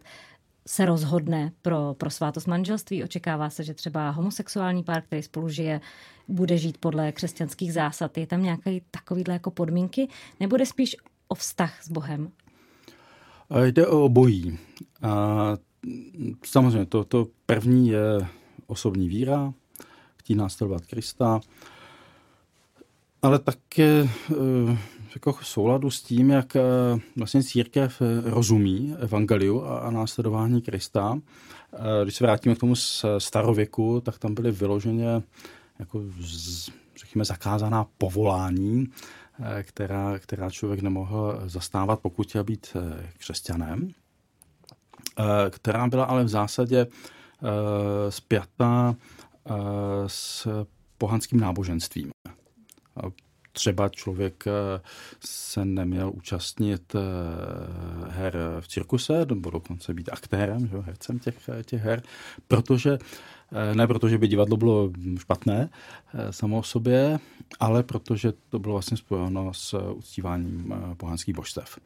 [0.66, 3.04] se rozhodne pro, pro svátost manželství.
[3.04, 5.80] Očekává se, že třeba homosexuální pár, který spolu žije,
[6.28, 8.18] bude žít podle křesťanských zásad.
[8.18, 10.08] Je tam nějaké takovýhle jako podmínky?
[10.40, 10.96] Nebo jde spíš
[11.28, 12.30] o vztah s Bohem?
[13.64, 14.58] Jde o obojí.
[15.02, 15.56] A
[16.44, 18.26] samozřejmě to, to první je
[18.66, 19.54] osobní víra,
[20.16, 21.40] chtít následovat Krista.
[23.26, 24.08] Ale také
[25.14, 26.56] jako v souladu s tím, jak
[27.16, 31.18] vlastně církev rozumí evangeliu a následování Krista.
[32.02, 32.74] Když se vrátíme k tomu
[33.18, 35.22] starověku, tak tam byly vyloženě
[35.78, 36.02] jako
[36.96, 38.86] řekněme, zakázaná povolání,
[39.62, 42.76] která, která člověk nemohl zastávat, pokud chtěl být
[43.18, 43.90] křesťanem,
[45.50, 46.86] která byla ale v zásadě
[48.08, 48.94] spjatá
[50.06, 50.48] s
[50.98, 52.10] pohanským náboženstvím.
[53.56, 54.80] Třeba člověk eh,
[55.24, 57.00] se neměl účastnit eh,
[58.08, 62.02] her v cirkuse, nebo dokonce být aktérem, že, hercem těch, eh, těch her,
[62.48, 62.98] protože
[63.74, 65.68] ne protože by divadlo bylo špatné
[66.30, 67.18] samo o sobě,
[67.60, 71.78] ale protože to bylo vlastně spojeno s uctíváním pohanských božstev.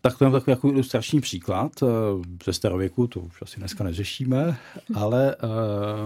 [0.00, 1.72] Tak to je takový jako ilustrační příklad
[2.44, 4.56] ze starověku, to už asi dneska neřešíme,
[4.94, 5.36] ale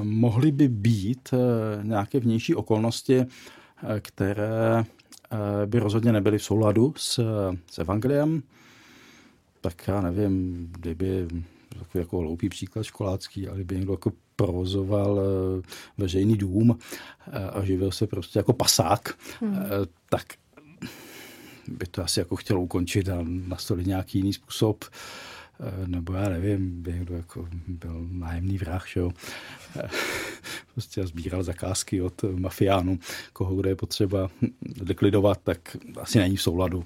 [0.03, 1.35] mohly by být
[1.83, 3.27] nějaké vnější okolnosti,
[4.01, 7.21] které eh, by rozhodně nebyly v souladu s,
[7.71, 8.43] s evangeliem,
[9.61, 11.29] tak já nevím, kdyby
[11.69, 15.63] takový jako hloupý příklad školácký, ale kdyby někdo jako provozoval eh,
[15.99, 16.79] veřejný dům
[17.33, 19.59] eh, a živil se prostě jako pasák, hmm.
[20.11, 20.25] tak
[21.69, 24.85] by to asi jako chtěl ukončit a nastolit nějaký jiný způsob
[25.87, 29.11] nebo já nevím, někdo jako byl nájemný vrah, že jo.
[30.73, 32.99] prostě sbíral zakázky od mafiánů,
[33.33, 34.31] koho kde je potřeba
[34.81, 36.85] likvidovat, tak asi není v souladu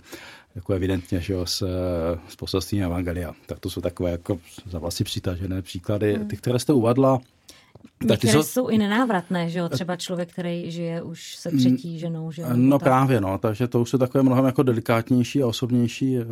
[0.55, 1.67] jako evidentně že jo, s,
[2.29, 3.33] s poselstvím Evangelia.
[3.47, 6.15] Tak to jsou takové jako za vlasy přitažené příklady.
[6.15, 6.29] Hmm.
[6.29, 7.21] Ty, které jste uvadla,
[8.05, 8.43] Některé jsou...
[8.43, 9.69] jsou i nenávratné, že jo?
[9.69, 12.49] Třeba člověk, který žije už se třetí ženou, že jo?
[12.55, 12.85] No tak.
[12.85, 13.39] právě, no.
[13.39, 16.25] Takže to už jsou takové mnohem jako delikátnější a osobnější e,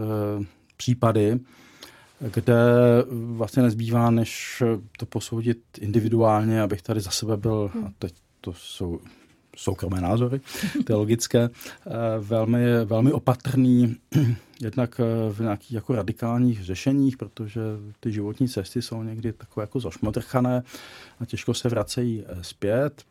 [0.76, 1.40] případy
[2.20, 2.54] kde
[3.10, 4.62] vlastně nezbývá, než
[4.98, 9.00] to posoudit individuálně, abych tady za sebe byl, a teď to jsou
[9.56, 10.40] soukromé názory
[10.84, 13.96] teologické, eh, velmi, velmi opatrný,
[14.62, 17.60] jednak eh, v nějakých jako radikálních řešeních, protože
[18.00, 20.62] ty životní cesty jsou někdy takové jako zašmodrchané
[21.20, 23.02] a těžko se vracejí eh, zpět.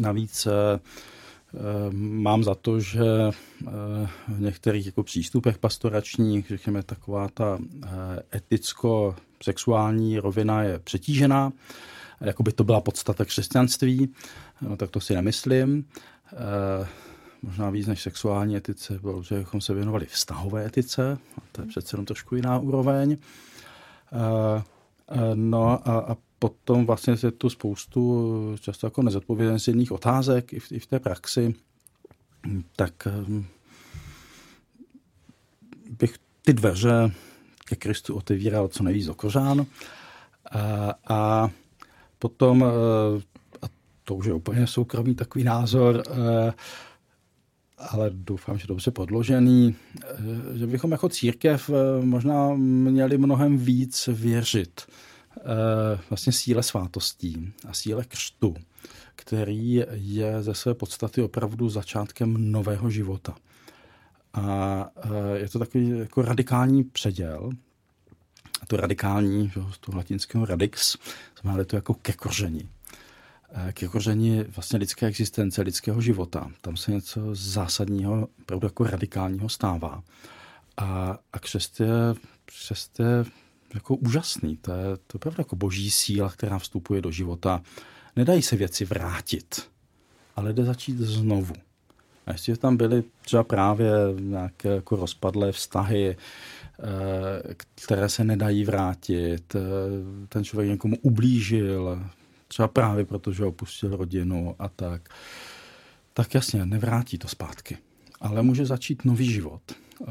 [0.00, 0.48] Navíc
[1.92, 3.32] mám za to, že eh,
[4.28, 7.88] v některých jako přístupech pastoračních, řekněme, taková ta eh,
[8.36, 11.52] eticko-sexuální rovina je přetížená,
[12.20, 14.14] jako by to byla podstata křesťanství,
[14.62, 15.84] no, tak to si nemyslím.
[17.42, 21.66] Možná víc než sexuální etice, bylo, že bychom se věnovali vztahové etice, a to je
[21.66, 23.16] přece jenom trošku jiná úroveň.
[25.34, 30.78] No a, a potom vlastně je tu spoustu často jako nezodpovězených otázek i v, i
[30.78, 31.54] v té praxi,
[32.76, 33.46] tak ehm,
[35.90, 37.12] bych ty dveře
[37.64, 39.66] ke Kristu otevíral co nejvíc do kořán.
[40.50, 41.50] A, a
[42.18, 43.22] potom, eh,
[43.62, 43.66] a
[44.04, 46.52] to už je úplně soukromý takový názor, eh,
[47.78, 51.70] ale doufám, že dobře podložený, eh, že bychom jako církev
[52.00, 55.17] možná měli mnohem víc věřit Eh,
[56.10, 58.54] vlastně síle svátostí a síle křtu,
[59.16, 63.34] který je ze své podstaty opravdu začátkem nového života.
[64.34, 67.50] A eh, je to takový jako radikální předěl,
[68.66, 70.96] to radikální, z toho latinského radix,
[71.42, 72.68] znamená to jako ke koření.
[73.52, 76.50] Eh, ke koření vlastně lidské existence, lidského života.
[76.60, 80.02] Tam se něco zásadního, opravdu jako radikálního stává.
[80.76, 81.88] A, a křest je,
[82.44, 83.24] křest je
[83.74, 84.56] jako úžasný.
[84.56, 87.62] To je, to je opravdu jako boží síla, která vstupuje do života.
[88.16, 89.70] Nedají se věci vrátit,
[90.36, 91.54] ale jde začít znovu.
[92.26, 99.54] A jestli tam byly třeba právě nějaké jako rozpadlé vztahy, eh, které se nedají vrátit,
[99.54, 99.60] eh,
[100.28, 102.02] ten člověk někomu ublížil,
[102.48, 105.08] třeba právě protože opustil rodinu a tak,
[106.14, 107.78] tak jasně, nevrátí to zpátky.
[108.20, 109.62] Ale může začít nový život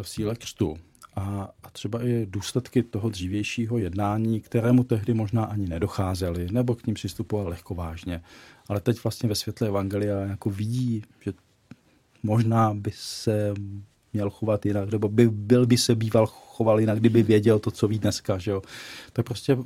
[0.02, 0.78] v síle křtu
[1.17, 6.86] a, a třeba i důsledky toho dřívějšího jednání, kterému tehdy možná ani nedocházeli, nebo k
[6.86, 8.21] ním přistupoval lehko vážně.
[8.67, 11.34] Ale teď vlastně ve světle Evangelia jako vidí, že
[12.23, 13.53] možná by se
[14.13, 17.88] měl chovat jinak, nebo by, byl by se býval choval jinak, kdyby věděl to, co
[17.88, 18.38] ví dneska.
[18.38, 18.62] Že jo?
[19.13, 19.58] To je prostě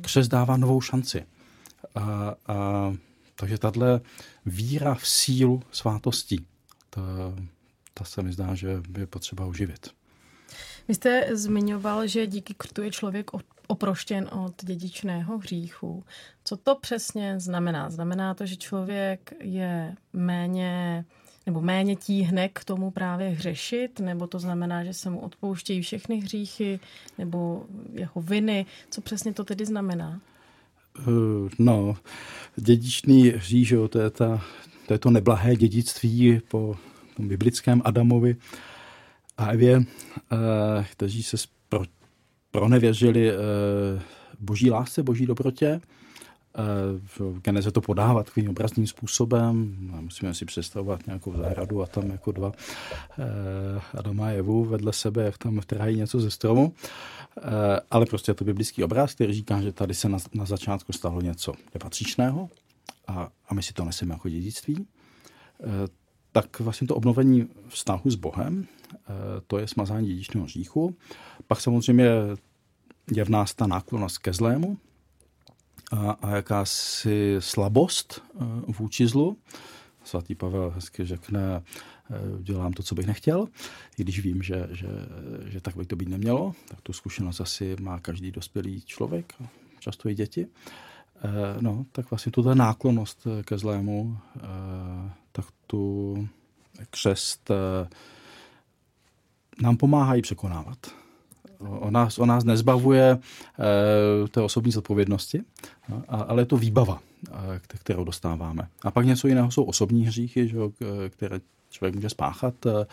[0.00, 1.24] křes dává novou šanci.
[1.94, 2.94] A, a,
[3.34, 4.00] takže tahle
[4.46, 6.46] víra v sílu svátostí,
[6.90, 7.02] ta,
[7.94, 9.98] ta se mi zdá, že je potřeba uživit.
[10.88, 13.30] Vy jste zmiňoval, že díky krtu je člověk
[13.66, 16.04] oproštěn od dědičného hříchu.
[16.44, 17.90] Co to přesně znamená?
[17.90, 21.04] Znamená to, že člověk je méně
[21.46, 26.16] nebo méně tíhne k tomu právě hřešit, nebo to znamená, že se mu odpouštějí všechny
[26.16, 26.80] hříchy
[27.18, 28.66] nebo jeho viny.
[28.90, 30.20] Co přesně to tedy znamená?
[30.98, 31.02] Eh,
[31.58, 31.96] no,
[32.56, 34.40] dědičný hřích, to je ta
[34.88, 36.76] to je to neblahé dědictví po
[37.16, 38.36] tom biblickém Adamovi
[39.38, 39.80] a Evě,
[40.92, 41.36] kteří se
[41.68, 41.82] pro,
[42.50, 43.32] pronevěřili
[44.40, 45.80] boží lásce, boží dobrotě
[47.18, 49.76] v Geneze to podává takovým obrazním způsobem.
[50.00, 52.52] Musíme si představovat nějakou zahradu a tam jako dva
[53.18, 53.24] eh,
[53.94, 56.74] Adama a Evu vedle sebe, jak tam trhají něco ze stromu.
[57.38, 57.42] Eh,
[57.90, 61.20] ale prostě je to biblický obraz, který říká, že tady se na, na začátku stalo
[61.20, 62.48] něco nepatřičného
[63.06, 64.86] a, a my si to neseme jako dědictví.
[65.60, 65.66] Eh,
[66.32, 68.66] tak vlastně to obnovení vztahu s Bohem,
[69.46, 70.96] to je smazání dědičného říchu.
[71.46, 72.10] Pak samozřejmě
[73.12, 74.78] je v nás ta náklonost ke zlému,
[75.92, 78.44] a, a jakási slabost eh,
[78.78, 79.36] vůči zlu.
[80.04, 81.62] Svatý Pavel hezky řekne,
[82.10, 83.48] eh, dělám to, co bych nechtěl,
[83.98, 84.88] i když vím, že, že,
[85.46, 89.32] že tak by to být nemělo, tak tu zkušenost asi má každý dospělý člověk,
[89.78, 90.46] často i děti.
[91.16, 91.28] Eh,
[91.60, 94.18] no, tak vlastně tuto náklonost ke zlému,
[95.32, 96.28] tak tu
[96.90, 97.50] křest
[99.62, 100.78] nám pomáhají překonávat.
[101.58, 103.18] On nás, on nás nezbavuje
[104.24, 105.42] e, té osobní zodpovědnosti,
[105.88, 107.00] no, a, ale je to výbava,
[107.32, 108.68] a, kterou dostáváme.
[108.82, 110.56] A pak něco jiného jsou osobní hříchy, že,
[111.08, 111.40] které
[111.70, 112.86] člověk může spáchat e,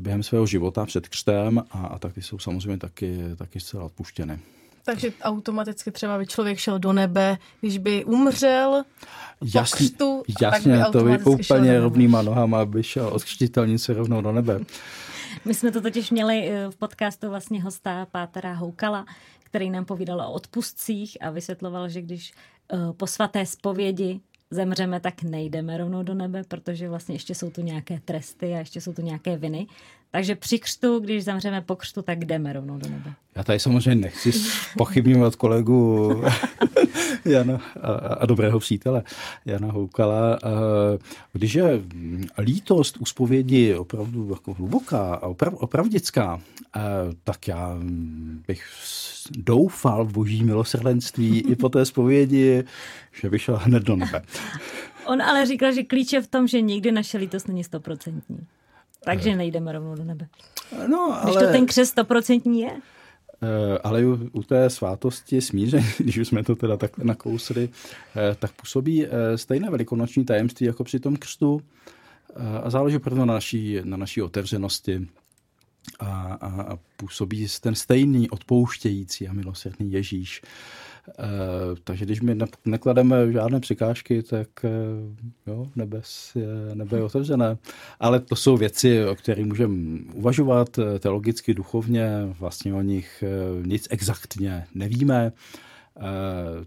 [0.00, 4.38] během svého života před křtem a, a tak ty jsou samozřejmě taky, taky zcela odpuštěny.
[4.84, 8.82] Takže automaticky třeba by člověk šel do nebe, když by umřel
[9.54, 13.92] jasně, po křtu, jasně, tak by to by úplně rovnýma nohama by šel od křtitelnice
[13.92, 14.60] rovnou do nebe.
[15.44, 19.06] My jsme to totiž měli eh, v podcastu vlastně hosta Pátera Houkala,
[19.44, 22.32] který nám povídal o odpustcích a vysvětloval, že když
[22.72, 27.60] eh, po svaté zpovědi zemřeme, tak nejdeme rovnou do nebe, protože vlastně ještě jsou tu
[27.60, 29.66] nějaké tresty a ještě jsou tu nějaké viny.
[30.14, 33.12] Takže při křtu, když zemřeme po křtu, tak jdeme rovnou do nebe.
[33.36, 34.32] Já tady samozřejmě nechci
[34.76, 36.22] pochybňovat kolegu
[37.24, 39.02] Jana a, a dobrého přítele
[39.46, 40.38] Jana Houkala.
[41.32, 41.80] Když je
[42.38, 46.40] lítost u zpovědi opravdu jako hluboká a oprav, opravdická,
[47.24, 47.76] tak já
[48.46, 48.64] bych
[49.30, 52.64] doufal v boží milosrdenství i po té zpovědi,
[53.20, 54.22] že vyšel hned do nebe.
[55.06, 58.38] On ale říkal, že klíč je v tom, že nikdy naše lítost není stoprocentní.
[59.04, 60.28] Takže nejdeme rovnou do nebe.
[60.86, 61.24] No, ale...
[61.24, 62.70] Když to ten křes stoprocentní je.
[63.42, 67.68] Eh, ale u, té svátosti smíře, když už jsme to teda tak nakousli,
[68.16, 71.62] eh, tak působí eh, stejné velikonoční tajemství jako při tom křtu
[72.62, 75.08] a záleží opravdu na naší, na naší otevřenosti
[76.00, 80.42] a, a, a působí ten stejný odpouštějící a milosrdný Ježíš.
[81.08, 81.22] E,
[81.84, 84.70] takže když my neklademe žádné překážky, tak e,
[85.46, 87.56] jo, nebes je, nebe je otevřené.
[88.00, 93.24] Ale to jsou věci, o kterých můžeme uvažovat teologicky, duchovně, vlastně o nich
[93.64, 95.32] nic exaktně nevíme.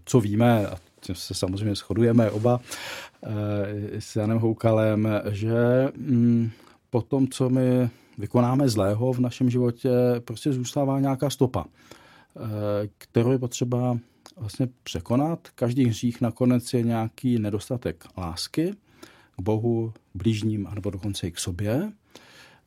[0.04, 0.76] Co víme, a
[1.12, 2.60] se samozřejmě shodujeme oba
[3.98, 5.54] s Janem Houkalem, že
[5.96, 6.50] mm,
[6.90, 9.90] po tom, co my vykonáme zlého v našem životě,
[10.24, 13.98] prostě zůstává nějaká stopa, eh, kterou je potřeba
[14.36, 15.48] vlastně překonat.
[15.54, 18.74] Každý hřích nakonec je nějaký nedostatek lásky
[19.36, 21.92] k Bohu, blížním, nebo dokonce i k sobě.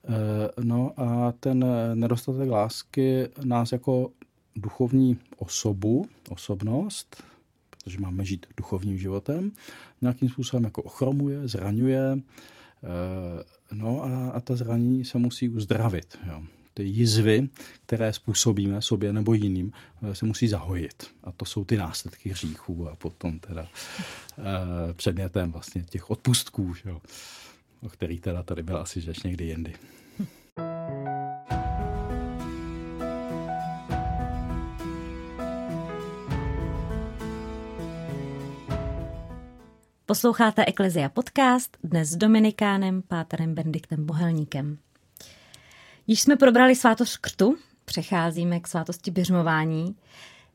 [0.06, 4.12] Eh, no a ten nedostatek lásky nás jako
[4.56, 7.24] duchovní osobu, osobnost,
[7.70, 9.52] protože máme žít duchovním životem,
[10.02, 12.20] nějakým způsobem jako ochromuje, zraňuje,
[12.84, 16.18] eh, No a, a ta zranění se musí uzdravit.
[16.28, 16.44] Jo.
[16.80, 17.50] Ty jizvy,
[17.86, 21.12] které způsobíme sobě nebo jiným, eh, se musí zahojit.
[21.24, 23.68] A to jsou ty následky hříchů a potom teda
[24.40, 27.02] e, předmětem vlastně těch odpustků, jo,
[27.82, 29.74] o kterých teda tady byl asi řeč někdy jindy.
[40.06, 44.78] Posloucháte Eklezia podcast, dnes s Dominikánem, páterem Benediktem Bohelníkem.
[46.10, 49.96] Již jsme probrali svátost křtu, přecházíme k svátosti běžmování.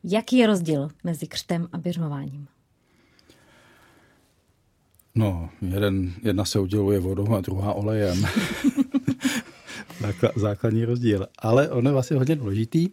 [0.05, 2.47] Jaký je rozdíl mezi křtem a běžmováním?
[5.15, 8.25] No, jeden, jedna se uděluje vodou a druhá olejem.
[10.37, 11.27] Základní rozdíl.
[11.39, 12.89] Ale on je vlastně hodně důležitý,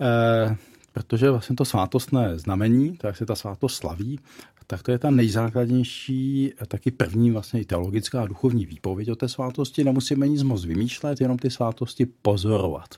[0.00, 0.56] eh,
[0.92, 4.20] protože vlastně to svátostné znamení, tak se ta svátost slaví,
[4.66, 9.84] tak to je ta nejzákladnější, taky první vlastně teologická a duchovní výpověď o té svátosti.
[9.84, 12.94] Nemusíme nic moc vymýšlet, jenom ty svátosti pozorovat.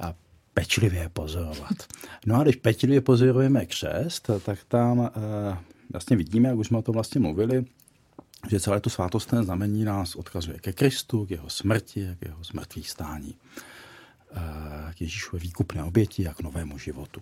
[0.00, 0.14] A
[0.54, 1.76] pečlivě pozorovat.
[2.26, 5.10] No a když pečlivě pozorujeme křest, tak tam e,
[5.92, 7.64] vlastně vidíme, jak už jsme o tom vlastně mluvili,
[8.50, 12.90] že celé to svátostné znamení nás odkazuje ke Kristu, k jeho smrti, k jeho zmrtvých
[12.90, 13.34] stání,
[14.34, 17.20] e, k Ježíšové výkupné oběti a k novému životu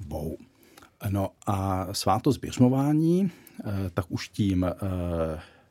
[0.00, 0.38] Bohu.
[1.08, 3.30] No a svátost běžmování,
[3.60, 4.74] eh, tak už tím eh,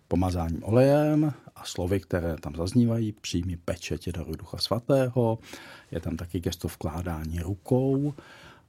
[0.08, 5.40] pomazáním olejem a slovy, které tam zaznívají, přijmi pečetě daru Ducha Svatého,
[5.92, 8.14] je tam taky gesto vkládání rukou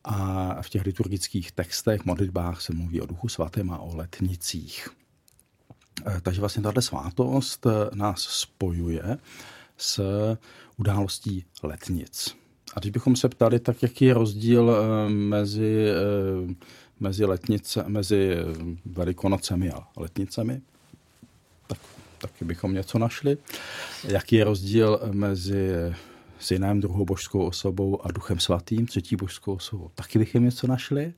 [0.05, 4.89] a v těch liturgických textech, modlitbách se mluví o Duchu Svatém a o letnicích.
[6.07, 9.19] Eh, takže vlastně tato svátost nás spojuje
[9.77, 10.01] s
[10.77, 12.37] událostí letnic.
[12.75, 15.87] A když bychom se ptali, tak jaký je rozdíl eh, mezi,
[17.01, 18.37] mezi, letnice, mezi
[18.87, 20.61] velikonocemi a letnicemi,
[21.67, 21.79] tak
[22.19, 23.39] taky bychom něco našli.
[24.09, 25.71] Jaký je rozdíl mezi
[26.39, 31.13] synem, druhou božskou osobou a duchem svatým, třetí božskou osobou, taky bychom něco našli.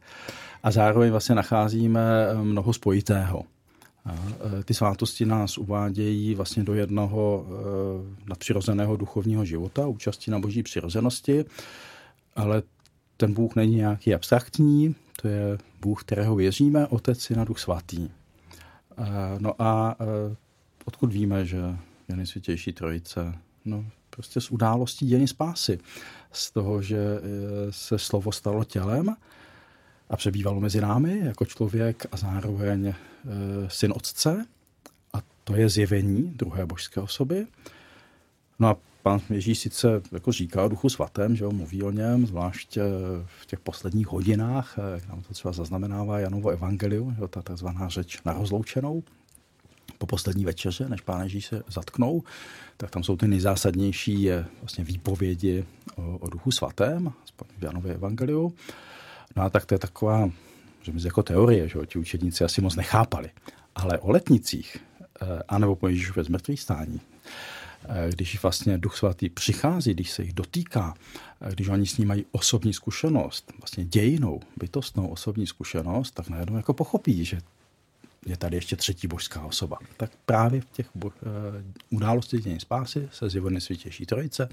[0.62, 2.00] A zároveň vlastně nacházíme
[2.42, 3.44] mnoho spojitého.
[4.06, 10.62] E, ty svátosti nás uvádějí vlastně do jednoho e, nadpřirozeného duchovního života, účasti na boží
[10.62, 11.44] přirozenosti,
[12.36, 12.62] ale
[13.16, 18.04] ten Bůh není nějaký abstraktní, to je Bůh, kterého věříme, Otec, na Duch Svatý.
[18.04, 18.10] E,
[19.38, 19.96] no a
[20.84, 21.58] odkud víme, že
[22.08, 23.34] je nejsvětější trojice?
[23.64, 25.78] No, prostě z událostí dění spásy.
[26.32, 26.98] Z toho, že
[27.70, 29.16] se slovo stalo tělem
[30.10, 32.94] a přebývalo mezi námi jako člověk a zároveň e,
[33.68, 34.46] syn otce.
[35.14, 37.46] A to je zjevení druhé božské osoby.
[38.58, 42.26] No a pan Ježíš sice jako říká o duchu svatém, že jo, mluví o něm,
[42.26, 42.82] zvlášť e,
[43.42, 47.66] v těch posledních hodinách, e, jak nám to třeba zaznamenává Janovo evangelium, jo, ta tzv.
[47.86, 49.02] řeč na rozloučenou,
[49.98, 52.22] po poslední večeře, než pán Ježíš se zatknou,
[52.76, 54.28] tak tam jsou ty nejzásadnější
[54.60, 55.64] vlastně výpovědi
[55.96, 58.54] o, o duchu svatém, aspoň v Janově evangeliu.
[59.36, 60.30] No a tak to je taková,
[60.82, 63.30] že jako teorie, že ti učedníci asi moc nechápali.
[63.74, 67.00] Ale o letnicích, eh, anebo po Ježíšově zmrtvých stání,
[67.84, 70.94] eh, když vlastně Duch Svatý přichází, když se jich dotýká,
[71.40, 76.56] eh, když oni s ním mají osobní zkušenost, vlastně dějinou, bytostnou osobní zkušenost, tak najednou
[76.56, 77.40] jako pochopí, že
[78.26, 79.78] je tady ještě třetí božská osoba.
[79.96, 81.12] Tak právě v těch bo-
[81.90, 84.48] událostech dění spásy se zjevuje nesvětější trojice.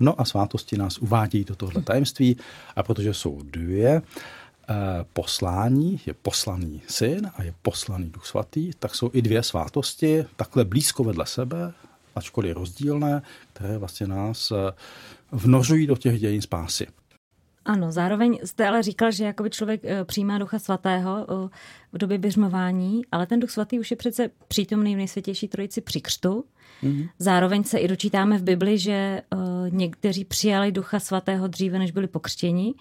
[0.00, 2.36] No a svátosti nás uvádí do tohle tajemství
[2.76, 4.02] a protože jsou dvě,
[5.12, 10.64] poslání, je poslaný syn a je poslaný duch svatý, tak jsou i dvě svátosti takhle
[10.64, 11.72] blízko vedle sebe,
[12.14, 14.52] ačkoliv rozdílné, které vlastně nás
[15.32, 16.86] vnořují do těch dějin spásy.
[17.64, 21.48] Ano, zároveň jste ale říkal, že jakoby člověk eh, přijímá ducha svatého eh,
[21.92, 26.00] v době běžmování, ale ten duch svatý už je přece přítomný v nejsvětější trojici při
[26.00, 26.44] křtu.
[26.82, 27.08] Mm-hmm.
[27.18, 29.40] Zároveň se i dočítáme v Bibli, že uh,
[29.70, 32.74] někteří přijali ducha svatého dříve, než byli pokřtěni.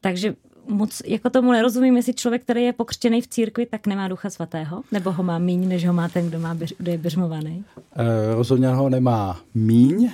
[0.00, 0.34] Takže
[0.68, 4.82] moc jako tomu nerozumím, jestli člověk, který je pokřtěný v církvi, tak nemá ducha svatého,
[4.92, 7.64] nebo ho má míň, než ho má ten, kdo, má, kdo je běžmovaný?
[8.34, 10.10] Rozhodně ho nemá míň,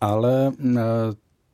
[0.00, 0.52] ale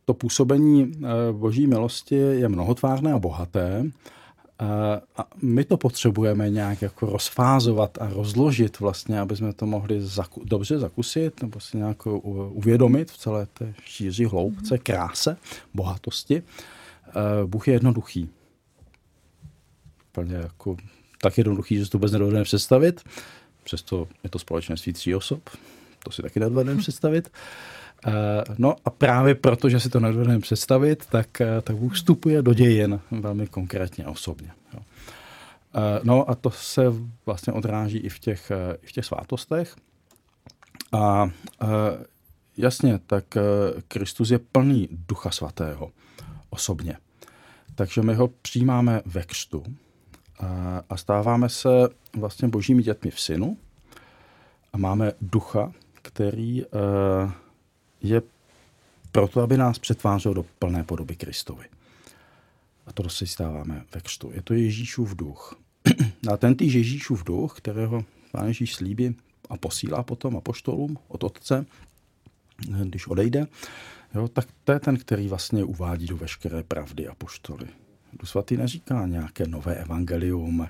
[0.08, 3.84] to působení eh, boží milosti je mnohotvárné a bohaté.
[3.84, 10.00] Eh, a my to potřebujeme nějak jako rozfázovat a rozložit vlastně, aby jsme to mohli
[10.00, 12.06] zaku, dobře zakusit nebo si nějak
[12.50, 14.82] uvědomit v celé té šíři, hloubce, mhm.
[14.82, 15.36] kráse,
[15.74, 16.42] bohatosti.
[17.08, 17.12] Eh,
[17.46, 18.28] Bůh je jednoduchý.
[20.10, 20.76] Úplně jako
[21.22, 23.00] tak jednoduchý, že si to vůbec nedovedeme představit.
[23.64, 25.50] Přesto je to společenství tří osob.
[26.04, 27.28] To si taky nedovedeme představit.
[27.28, 27.30] Eh,
[28.58, 32.54] no a právě proto, že si to nedovedeme představit, tak, eh, tak Bůh vstupuje do
[32.54, 34.50] dějin velmi konkrétně a osobně.
[34.74, 36.82] Eh, no a to se
[37.26, 39.76] vlastně odráží i v těch, i v těch svátostech.
[40.92, 41.30] A
[42.56, 43.24] jasně, tak
[43.88, 45.90] Kristus je plný Ducha Svatého
[46.50, 46.96] osobně.
[47.74, 49.64] Takže my ho přijímáme ve křtu
[50.90, 51.68] a stáváme se
[52.16, 53.56] vlastně božími dětmi v synu
[54.72, 55.72] a máme ducha,
[56.02, 56.64] který
[58.02, 58.22] je
[59.12, 61.64] proto, aby nás přetvářel do plné podoby Kristovi.
[62.86, 64.30] A to se stáváme ve křtu.
[64.34, 65.60] Je to Ježíšův duch.
[66.32, 69.16] A ten týž Ježíšův duch, kterého Pán Ježíš slíbí
[69.50, 71.66] a posílá potom apoštolům od Otce,
[72.84, 73.46] když odejde,
[74.14, 77.66] jo, tak to je ten, který vlastně uvádí do veškeré pravdy apoštoly.
[78.12, 80.68] Duch svatý neříká nějaké nové evangelium,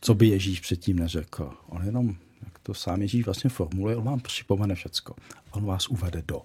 [0.00, 1.52] co by Ježíš předtím neřekl.
[1.66, 5.14] On jenom, jak to sám Ježíš vlastně formuluje, on vám připomene všecko.
[5.50, 6.42] On vás uvede do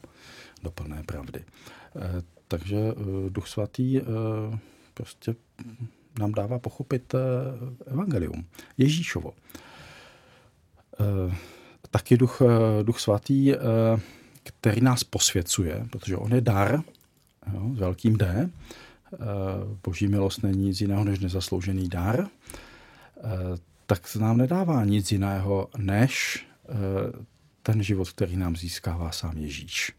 [0.65, 1.39] do plné pravdy.
[1.95, 4.03] Eh, takže eh, Duch Svatý eh,
[4.93, 5.35] prostě
[6.19, 7.15] nám dává pochopit
[7.85, 8.45] evangelium,
[8.77, 9.33] Ježíšovo.
[11.91, 12.41] Taky Duch,
[12.83, 13.53] Duch Svatý,
[14.43, 16.83] který nás posvěcuje, protože on je dar,
[17.53, 18.49] jo, s velkým D.
[19.83, 22.27] Boží milost není nic jiného než nezasloužený dar.
[23.85, 26.45] Tak nám nedává nic jiného než
[27.65, 29.91] ten život, který nám získává sám Ježíš.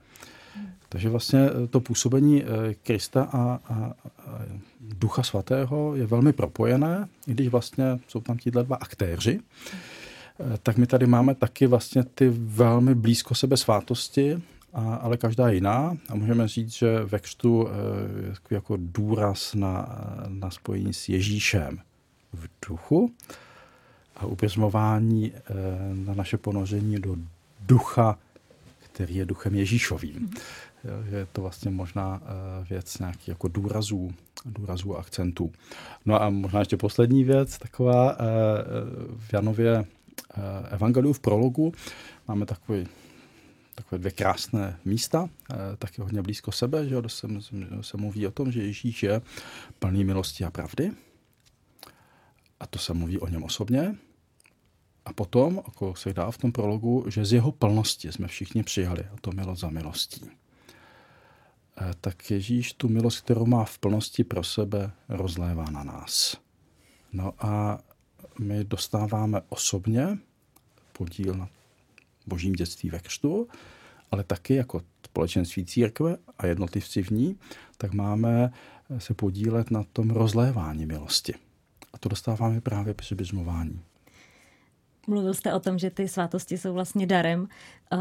[0.88, 3.94] Takže vlastně eh, to působení eh, Krista a, a, a
[4.80, 9.40] Ducha Svatého je velmi propojené, i když vlastně jsou tam tíhle dva aktéři.
[10.62, 15.96] tak my tady máme taky vlastně ty velmi blízko sebe svátosti, a, ale každá jiná.
[16.08, 17.68] A můžeme říct, že ve křtu
[18.50, 19.88] je jako důraz na,
[20.28, 21.78] na spojení s Ježíšem
[22.32, 23.12] v duchu
[24.16, 25.32] a upřesmování
[25.94, 27.16] na naše ponoření do
[27.60, 28.18] ducha,
[28.78, 30.30] který je duchem Ježíšovým.
[31.10, 32.22] Je to vlastně možná
[32.70, 34.14] věc nějakých jako důrazů,
[34.44, 35.52] důrazů a akcentů.
[36.04, 38.16] No a možná ještě poslední věc, taková
[39.16, 39.84] v Janově
[40.70, 41.72] Evangeliu v prologu
[42.28, 42.86] máme takový
[43.74, 45.28] takové dvě krásné místa,
[45.78, 47.28] taky hodně blízko sebe, že se,
[47.80, 49.20] se mluví o tom, že Ježíš je
[49.78, 50.90] plný milosti a pravdy.
[52.60, 53.94] A to se mluví o něm osobně.
[55.06, 59.00] A potom, jako se dá v tom prologu, že z jeho plnosti jsme všichni přijali,
[59.02, 60.30] a to milost za milostí.
[62.00, 66.36] Tak Ježíš tu milost, kterou má v plnosti pro sebe, rozlévá na nás.
[67.12, 67.78] No a
[68.38, 70.18] my dostáváme osobně
[70.92, 71.48] podíl na
[72.26, 73.48] božím dětství ve křtu,
[74.10, 77.38] ale taky jako společenství církve a jednotlivci v ní,
[77.76, 78.52] tak máme
[78.98, 81.34] se podílet na tom rozlévání milosti.
[81.92, 83.80] A to dostáváme právě při běžmování.
[85.06, 87.48] Mluvil jste o tom, že ty svátosti jsou vlastně darem
[87.92, 87.98] uh,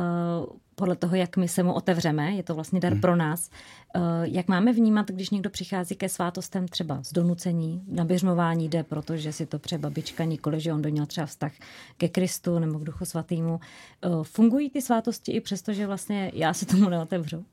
[0.76, 2.32] podle toho, jak my se mu otevřeme.
[2.32, 3.02] Je to vlastně dar hmm.
[3.02, 3.50] pro nás.
[3.96, 8.84] Uh, jak máme vnímat, když někdo přichází ke svátostem třeba z donucení, na běžmování jde,
[8.84, 11.52] protože si to pře babička nikoli, že on do něj třeba vztah
[11.98, 13.60] ke Kristu nebo k Duchu Svatýmu.
[14.06, 17.46] Uh, fungují ty svátosti i přesto, že vlastně já se tomu neotevřu?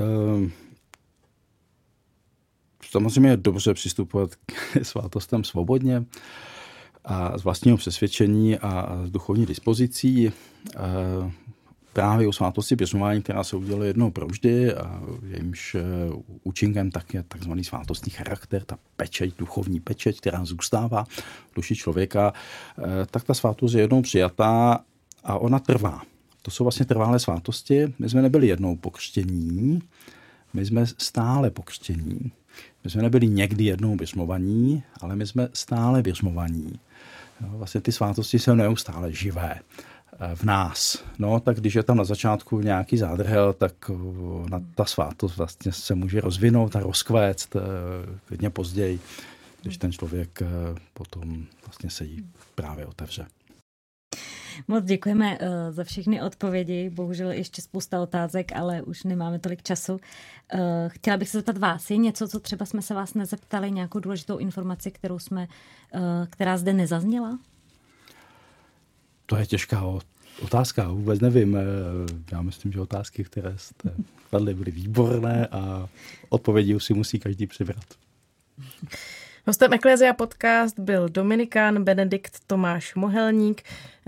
[0.00, 0.52] Um,
[2.90, 6.04] samozřejmě je dobře přistupovat k svátostem svobodně.
[7.06, 10.32] A z vlastního přesvědčení a z duchovní dispozicí
[11.96, 15.82] právě u svátosti pěsmování, která se udělala jednou provždy a jejímž e,
[16.42, 21.04] účinkem tak je takzvaný svátostný charakter, ta pečeť, duchovní pečeť, která zůstává
[21.50, 24.78] v duši člověka, e, tak ta svátost je jednou přijatá
[25.24, 26.02] a ona trvá.
[26.42, 27.94] To jsou vlastně trvalé svátosti.
[27.98, 29.82] My jsme nebyli jednou pokřtění,
[30.54, 32.32] my jsme stále pokřtění.
[32.84, 36.72] My jsme nebyli někdy jednou běžmovaní, ale my jsme stále běžmovaní.
[37.40, 41.04] Vlastně ty svátosti jsou neustále živé eh, v nás.
[41.18, 45.72] No, tak když je tam na začátku nějaký zádrhel, tak eh, na ta svátost vlastně
[45.72, 47.60] se může rozvinout a rozkvéct eh,
[48.24, 49.00] klidně později,
[49.62, 50.42] když ten člověk
[50.94, 53.26] potom vlastně se jí právě otevře.
[54.68, 56.90] Moc děkujeme uh, za všechny odpovědi.
[56.90, 59.92] Bohužel ještě spousta otázek, ale už nemáme tolik času.
[59.92, 60.00] Uh,
[60.88, 64.36] chtěla bych se zeptat vás, je něco, co třeba jsme se vás nezeptali, nějakou důležitou
[64.36, 65.48] informaci, kterou jsme,
[65.94, 66.00] uh,
[66.30, 67.38] která zde nezazněla?
[69.26, 69.82] To je těžká
[70.42, 71.58] otázka, vůbec nevím.
[72.32, 73.90] Já myslím, že otázky, které jste
[74.30, 75.88] kladli, byly výborné a
[76.28, 77.84] odpovědi už si musí každý přibrat.
[79.48, 83.62] Hostem Eklezia podcast byl Dominikán Benedikt Tomáš Mohelník.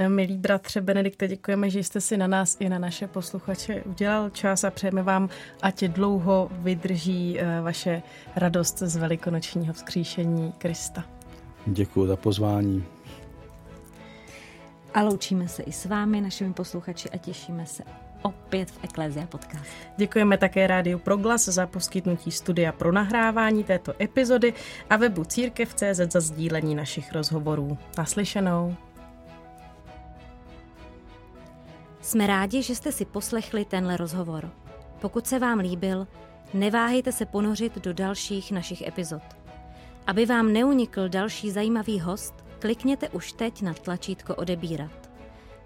[0.09, 4.65] Milí bratře Benedikte, děkujeme, že jste si na nás i na naše posluchače udělal čas
[4.65, 5.29] a přejeme vám,
[5.63, 8.03] ať dlouho vydrží eh, vaše
[8.37, 11.05] radost z velikonočního vzkříšení Krista.
[11.67, 12.85] Děkuji za pozvání.
[14.95, 17.83] A loučíme se i s vámi, našimi posluchači, a těšíme se
[18.23, 19.65] opět v Eklézia podcast.
[19.97, 24.55] Děkujeme také Rádiu Proglas za poskytnutí studia pro nahrávání této epizody
[24.91, 27.79] a webu církev.cz za sdílení našich rozhovorů.
[27.99, 28.77] Naslyšenou.
[32.01, 34.51] Jsme rádi, že jste si poslechli tenhle rozhovor.
[35.01, 36.07] Pokud se vám líbil,
[36.55, 39.23] neváhejte se ponořit do dalších našich epizod.
[40.07, 45.08] Aby vám neunikl další zajímavý host, klikněte už teď na tlačítko odebírat.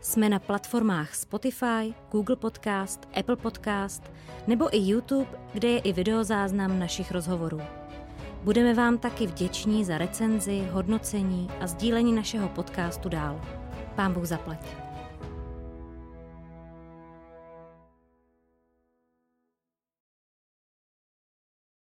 [0.02, 4.12] Jsme na platformách Spotify, Google Podcast, Apple Podcast
[4.46, 7.60] nebo i YouTube, kde je i videozáznam našich rozhovorů.
[8.42, 13.40] Budeme vám taky vděční za recenzi, hodnocení a sdílení našeho podcastu dál.
[13.94, 14.91] Pán Bůh zaplať.